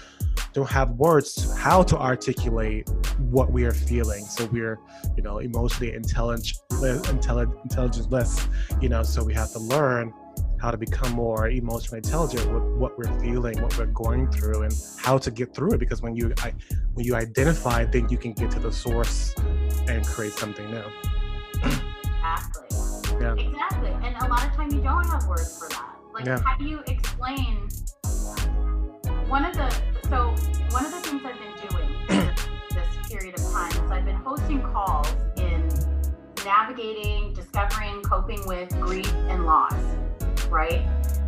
don't 0.53 0.69
have 0.69 0.91
words 0.91 1.55
how 1.57 1.83
to 1.83 1.97
articulate 1.97 2.89
what 3.19 3.51
we 3.51 3.63
are 3.65 3.71
feeling. 3.71 4.25
So 4.25 4.45
we're, 4.45 4.79
you 5.15 5.23
know, 5.23 5.37
emotionally 5.37 5.93
intelligent, 5.93 6.57
intelligent, 6.71 7.55
intelligentless. 7.69 8.47
You 8.81 8.89
know, 8.89 9.03
so 9.03 9.23
we 9.23 9.33
have 9.35 9.51
to 9.51 9.59
learn 9.59 10.13
how 10.59 10.71
to 10.71 10.77
become 10.77 11.11
more 11.13 11.49
emotionally 11.49 11.97
intelligent 11.97 12.51
with 12.51 12.63
what 12.79 12.97
we're 12.97 13.19
feeling, 13.19 13.61
what 13.61 13.77
we're 13.77 13.85
going 13.87 14.31
through, 14.31 14.63
and 14.63 14.73
how 14.99 15.17
to 15.17 15.31
get 15.31 15.53
through 15.53 15.73
it. 15.73 15.79
Because 15.79 16.01
when 16.01 16.15
you 16.15 16.33
I, 16.39 16.53
when 16.95 17.05
you 17.05 17.15
identify, 17.15 17.85
then 17.85 18.09
you 18.09 18.17
can 18.17 18.33
get 18.33 18.49
to 18.51 18.59
the 18.59 18.71
source 18.71 19.35
and 19.87 20.05
create 20.05 20.33
something 20.33 20.69
new. 20.71 20.83
Exactly. 21.63 22.80
Yeah. 23.21 23.33
Exactly. 23.35 23.91
And 24.03 24.15
a 24.17 24.27
lot 24.27 24.45
of 24.45 24.53
time 24.53 24.71
you 24.71 24.81
don't 24.81 25.05
have 25.05 25.25
words 25.27 25.57
for 25.57 25.69
that. 25.69 25.95
Like 26.13 26.25
Yeah. 26.25 26.39
how 26.43 26.57
do 26.57 26.65
you 26.65 26.79
explain 26.87 27.69
one 29.27 29.45
of 29.45 29.53
the 29.53 29.69
so 30.09 30.33
one 30.71 30.85
of 30.85 30.91
the 30.91 30.99
things 31.01 31.21
I've 31.23 31.39
been 31.39 31.69
doing 31.69 31.89
this, 32.07 32.47
this 32.73 33.09
period 33.09 33.39
of 33.39 33.51
time 33.51 33.71
is 33.71 33.91
I've 33.91 34.05
been 34.05 34.15
hosting 34.15 34.61
calls 34.61 35.07
in 35.37 35.69
navigating, 36.43 37.33
discovering, 37.33 38.01
coping 38.01 38.45
with 38.47 38.69
grief 38.81 39.11
and 39.29 39.45
loss, 39.45 39.75
right? 40.49 40.85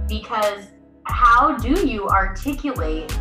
Because 0.08 0.66
how 1.06 1.56
do 1.58 1.88
you 1.88 2.08
articulate 2.08 3.12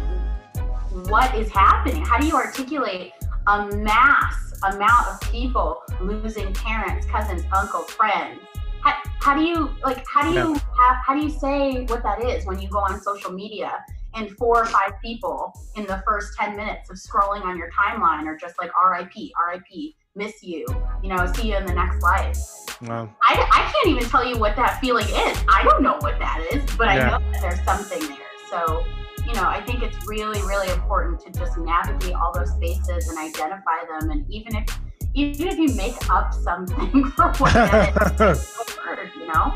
what 1.08 1.35
is 1.35 1.50
happening? 1.50 2.04
How 2.04 2.18
do 2.18 2.26
you 2.26 2.35
articulate 2.35 3.12
a 3.46 3.66
mass 3.76 4.35
amount 4.62 5.08
of 5.08 5.20
people 5.30 5.82
losing 6.00 6.52
parents, 6.54 7.06
cousins, 7.06 7.42
uncles, 7.52 7.90
friends? 7.90 8.40
How, 8.83 8.95
how 9.21 9.37
do 9.37 9.42
you 9.42 9.71
like? 9.85 10.05
How 10.12 10.23
do 10.23 10.35
you 10.37 10.55
how, 10.55 10.97
how 11.07 11.14
do 11.14 11.23
you 11.23 11.31
say 11.31 11.85
what 11.85 12.03
that 12.03 12.25
is 12.25 12.45
when 12.47 12.61
you 12.61 12.68
go 12.68 12.79
on 12.79 13.01
social 13.01 13.33
media 13.33 13.85
and 14.14 14.31
four 14.33 14.62
or 14.62 14.66
five 14.66 14.92
people 15.03 15.53
in 15.77 15.87
the 15.87 16.03
first 16.07 16.37
ten 16.38 16.57
minutes 16.57 16.90
of 16.90 16.97
scrolling 16.97 17.45
on 17.45 17.57
your 17.57 17.71
timeline 17.71 18.27
are 18.27 18.37
just 18.37 18.59
like 18.59 18.71
R.I.P. 18.77 19.33
R.I.P. 19.38 19.97
Miss 20.14 20.42
you. 20.42 20.66
You 21.03 21.14
know, 21.14 21.33
see 21.33 21.49
you 21.49 21.57
in 21.57 21.64
the 21.64 21.73
next 21.73 22.03
life. 22.03 22.38
Well, 22.83 23.14
I, 23.23 23.35
I 23.35 23.73
can't 23.73 23.97
even 23.97 24.09
tell 24.11 24.27
you 24.27 24.37
what 24.38 24.57
that 24.57 24.81
feeling 24.81 25.07
is. 25.07 25.45
I 25.49 25.62
don't 25.64 25.83
know 25.83 25.97
what 26.01 26.18
that 26.18 26.47
is, 26.53 26.64
but 26.77 26.88
I 26.88 26.97
know 26.99 27.18
that 27.33 27.40
there's 27.40 27.64
something 27.64 28.01
there. 28.09 28.18
So, 28.51 28.85
you 29.27 29.35
know, 29.35 29.45
I 29.45 29.62
think 29.64 29.83
it's 29.83 29.97
really, 30.07 30.40
really 30.42 30.68
important 30.71 31.21
to 31.21 31.31
just 31.31 31.57
navigate 31.57 32.14
all 32.14 32.33
those 32.35 32.51
spaces 32.51 33.09
and 33.09 33.18
identify 33.18 33.85
them. 33.88 34.11
And 34.11 34.29
even 34.31 34.57
if 34.57 34.66
even 35.14 35.48
if 35.48 35.59
you 35.59 35.75
make 35.75 36.11
up 36.11 36.33
something 36.33 37.05
for 37.16 37.33
what 37.35 37.53
that 37.53 38.20
is, 38.20 38.57
you 39.16 39.27
know, 39.27 39.55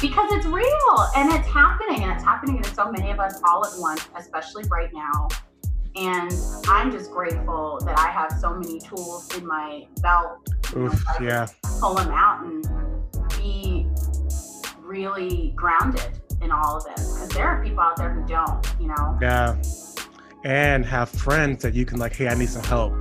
because 0.00 0.32
it's 0.32 0.46
real 0.46 1.08
and 1.16 1.32
it's 1.32 1.48
happening 1.48 2.02
and 2.02 2.12
it's 2.12 2.24
happening 2.24 2.62
to 2.62 2.68
so 2.74 2.90
many 2.90 3.10
of 3.10 3.18
us 3.18 3.40
all 3.48 3.64
at 3.64 3.72
once, 3.78 4.08
especially 4.16 4.64
right 4.70 4.92
now. 4.92 5.28
And 5.96 6.32
I'm 6.68 6.92
just 6.92 7.10
grateful 7.10 7.80
that 7.84 7.98
I 7.98 8.08
have 8.10 8.32
so 8.38 8.54
many 8.54 8.78
tools 8.78 9.34
in 9.36 9.46
my 9.46 9.86
belt. 10.02 10.48
you 10.72 10.80
know, 10.80 10.86
oof, 10.86 11.04
yeah, 11.20 11.46
pull 11.80 11.94
them 11.94 12.10
out 12.10 12.44
and 12.44 12.64
be 13.36 13.86
really 14.80 15.52
grounded 15.56 16.20
in 16.40 16.52
all 16.52 16.76
of 16.76 16.84
this 16.84 17.14
because 17.14 17.28
there 17.30 17.46
are 17.46 17.62
people 17.64 17.80
out 17.80 17.96
there 17.96 18.10
who 18.10 18.24
don't 18.26 18.64
you 18.80 18.86
know 18.86 19.18
yeah, 19.20 19.56
and 20.44 20.84
have 20.84 21.08
friends 21.08 21.62
that 21.62 21.74
you 21.74 21.84
can 21.84 21.98
like, 21.98 22.14
hey, 22.14 22.28
I 22.28 22.34
need 22.34 22.48
some 22.48 22.62
help. 22.64 22.92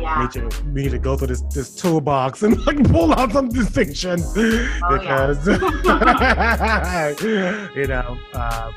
Yeah 0.00 0.22
need 0.22 0.30
to, 0.50 0.62
we 0.72 0.82
need 0.82 0.90
to 0.92 0.98
go 0.98 1.16
through 1.16 1.28
this 1.28 1.42
this 1.54 1.74
toolbox 1.74 2.42
and 2.42 2.64
like 2.66 2.82
pull 2.90 3.12
out 3.14 3.32
some 3.32 3.48
distinctions 3.48 4.32
Oh, 4.36 4.40
yeah. 4.42 4.78
because 4.90 5.46
you 7.76 7.86
know. 7.86 8.18
Uh, 8.34 8.72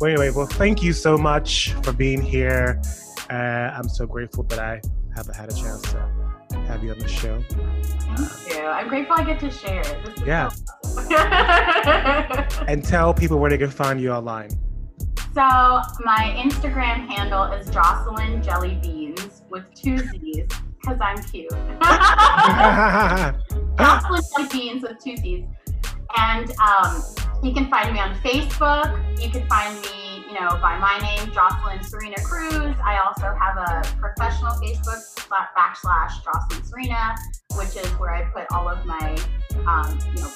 well, 0.00 0.10
anyway, 0.10 0.30
well, 0.30 0.46
thank 0.46 0.82
you 0.82 0.92
so 0.92 1.18
much 1.18 1.72
for 1.82 1.92
being 1.92 2.20
here. 2.22 2.80
Uh, 3.30 3.34
I'm 3.76 3.88
so 3.88 4.06
grateful 4.06 4.44
that 4.44 4.58
I 4.58 4.80
haven't 5.16 5.34
had 5.34 5.50
a 5.50 5.54
chance 5.54 5.82
to 5.82 6.08
have 6.68 6.82
you 6.84 6.92
on 6.92 6.98
the 6.98 7.08
show. 7.08 7.42
thank 7.50 8.54
you 8.54 8.64
i'm 8.66 8.88
grateful 8.88 9.16
i 9.16 9.24
get 9.24 9.38
to 9.40 9.50
share 9.50 9.82
this 9.82 10.16
is 10.18 10.22
Yeah. 10.26 10.48
so 10.48 11.02
awesome. 11.10 12.64
And 12.68 12.84
tell 12.84 13.12
people 13.12 13.38
where 13.38 13.50
they 13.50 13.58
can 13.58 13.70
find 13.70 14.00
you 14.00 14.12
online. 14.12 14.50
So 15.34 15.80
my 16.04 16.34
instagram 16.36 17.06
handle 17.08 17.44
is 17.44 17.68
jocelyn 17.70 18.42
jelly 18.42 18.78
beans 18.82 19.42
with 19.50 19.64
two 19.74 19.98
z's 19.98 20.46
because 20.80 20.98
i'm 21.00 21.22
cute 21.22 21.50
Jocelyn 23.78 24.22
Jelly 24.36 24.48
Beans 24.50 24.82
with 24.82 24.98
two 25.02 25.16
Z's. 25.16 25.44
And 26.16 26.50
um, 26.58 27.02
you 27.42 27.52
can 27.52 27.68
find 27.70 27.92
me 27.92 28.00
on 28.00 28.14
Facebook. 28.16 29.22
You 29.22 29.30
can 29.30 29.46
find 29.46 29.80
me, 29.80 30.24
you 30.26 30.34
know, 30.34 30.48
by 30.60 30.78
my 30.78 30.98
name, 30.98 31.32
Jocelyn 31.32 31.82
Serena 31.82 32.16
Cruz. 32.22 32.74
I 32.84 32.98
also 32.98 33.32
have 33.38 33.56
a 33.56 33.96
professional 34.00 34.52
Facebook 34.54 35.28
backslash 35.56 36.24
Jocelyn 36.24 36.64
Serena, 36.64 37.14
which 37.56 37.76
is 37.76 37.86
where 37.98 38.14
I 38.14 38.24
put 38.30 38.46
all 38.52 38.68
of 38.68 38.84
my, 38.84 39.16
um, 39.66 39.98
you 40.14 40.22
know, 40.22 40.30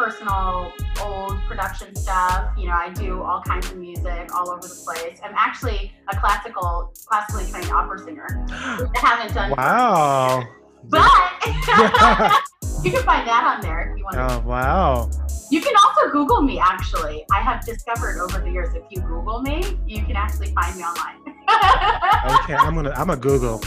personal 0.00 0.72
old 1.02 1.36
production 1.46 1.94
stuff. 1.94 2.56
You 2.56 2.68
know, 2.68 2.72
I 2.72 2.88
do 2.88 3.22
all 3.22 3.42
kinds 3.42 3.70
of 3.70 3.76
music 3.76 4.34
all 4.34 4.50
over 4.50 4.62
the 4.66 4.82
place. 4.82 5.20
I'm 5.22 5.34
actually 5.36 5.92
a 6.10 6.16
classical, 6.16 6.94
classically 7.04 7.44
trained 7.50 7.70
opera 7.70 7.98
singer. 7.98 8.46
I 8.48 8.88
haven't 8.94 9.34
done, 9.34 9.50
wow. 9.50 10.42
but 10.88 11.02
you 12.82 12.92
can 12.92 13.02
find 13.02 13.28
that 13.28 13.44
on 13.44 13.60
there 13.60 13.92
if 13.92 13.98
you 13.98 14.04
want. 14.04 14.16
to 14.16 14.36
Oh, 14.36 14.38
wow. 14.48 15.10
you 15.50 15.60
can 15.60 15.74
also 15.76 16.10
Google 16.10 16.40
me, 16.40 16.58
actually. 16.58 17.26
I 17.30 17.42
have 17.42 17.62
discovered 17.66 18.22
over 18.22 18.38
the 18.42 18.50
years 18.50 18.74
if 18.74 18.84
you 18.88 19.02
Google 19.02 19.42
me, 19.42 19.62
you 19.86 20.02
can 20.06 20.16
actually 20.16 20.50
find 20.54 20.76
me 20.76 20.82
online. 20.82 21.36
Okay, 22.42 22.54
I'm 22.54 22.74
gonna 22.74 22.92
I'm 22.96 23.10
a 23.10 23.16
Google. 23.16 23.60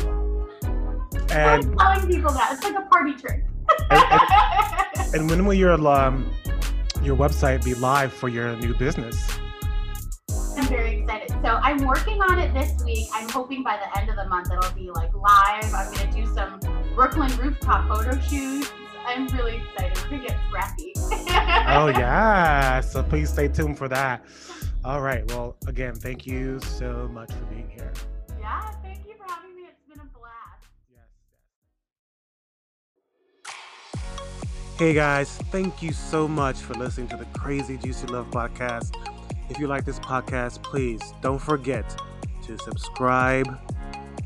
And, 1.31 1.31
I'm 1.31 1.77
telling 1.77 2.07
people 2.07 2.31
that. 2.31 2.53
It's 2.53 2.63
like 2.63 2.75
a 2.75 2.87
party 2.87 3.13
trick. 3.13 3.43
And 3.89 5.15
and 5.15 5.29
when 5.29 5.45
will 5.45 5.53
your 5.53 5.73
um 5.87 6.33
your 7.01 7.15
website 7.15 7.63
be 7.63 7.73
live 7.75 8.13
for 8.13 8.29
your 8.29 8.55
new 8.57 8.73
business? 8.75 9.27
I'm 10.57 10.67
very 10.67 11.01
excited. 11.01 11.29
So 11.43 11.59
I'm 11.61 11.85
working 11.85 12.21
on 12.21 12.39
it 12.39 12.53
this 12.53 12.83
week. 12.83 13.07
I'm 13.13 13.27
hoping 13.27 13.63
by 13.63 13.77
the 13.77 13.99
end 13.99 14.09
of 14.09 14.15
the 14.15 14.25
month 14.27 14.49
it'll 14.51 14.71
be 14.73 14.89
like 14.91 15.13
live. 15.13 15.73
I'm 15.73 15.93
gonna 15.93 16.11
do 16.11 16.25
some 16.33 16.59
Brooklyn 16.95 17.35
rooftop 17.37 17.87
photo 17.87 18.19
shoots. 18.21 18.71
I'm 19.05 19.27
really 19.27 19.57
excited. 19.57 19.97
We're 20.03 20.17
gonna 20.17 20.27
get 20.29 20.39
scrappy. 20.47 20.93
Oh 21.65 21.87
yeah. 21.87 22.81
So 22.81 23.01
please 23.01 23.29
stay 23.29 23.47
tuned 23.47 23.77
for 23.77 23.87
that. 23.87 24.23
All 24.85 25.01
right. 25.01 25.25
Well, 25.31 25.55
again, 25.67 25.95
thank 25.95 26.27
you 26.27 26.59
so 26.59 27.09
much 27.11 27.31
for 27.31 27.45
being 27.45 27.69
here. 27.69 27.91
Yeah, 28.39 28.71
Hey 34.79 34.95
guys, 34.95 35.37
thank 35.51 35.83
you 35.83 35.93
so 35.93 36.27
much 36.27 36.57
for 36.57 36.73
listening 36.73 37.07
to 37.09 37.15
the 37.15 37.25
Crazy 37.25 37.77
Juicy 37.77 38.07
Love 38.07 38.31
podcast. 38.31 38.95
If 39.47 39.59
you 39.59 39.67
like 39.67 39.85
this 39.85 39.99
podcast, 39.99 40.63
please 40.63 41.13
don't 41.21 41.37
forget 41.37 41.95
to 42.47 42.57
subscribe, 42.57 43.59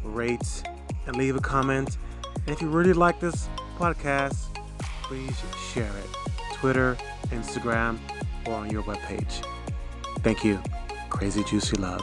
rate, 0.05 0.63
and 1.05 1.17
leave 1.17 1.35
a 1.35 1.41
comment. 1.41 1.97
And 2.33 2.49
if 2.49 2.61
you 2.61 2.69
really 2.69 2.93
like 2.93 3.19
this 3.19 3.49
podcast, 3.77 4.37
please 5.03 5.35
share 5.73 5.83
it. 5.83 6.09
Twitter, 6.53 6.95
Instagram, 7.25 7.99
or 8.45 8.53
on 8.53 8.69
your 8.69 8.83
webpage. 8.83 9.45
Thank 10.19 10.45
you. 10.45 10.63
Crazy 11.09 11.43
Juicy 11.43 11.75
Love. 11.75 12.01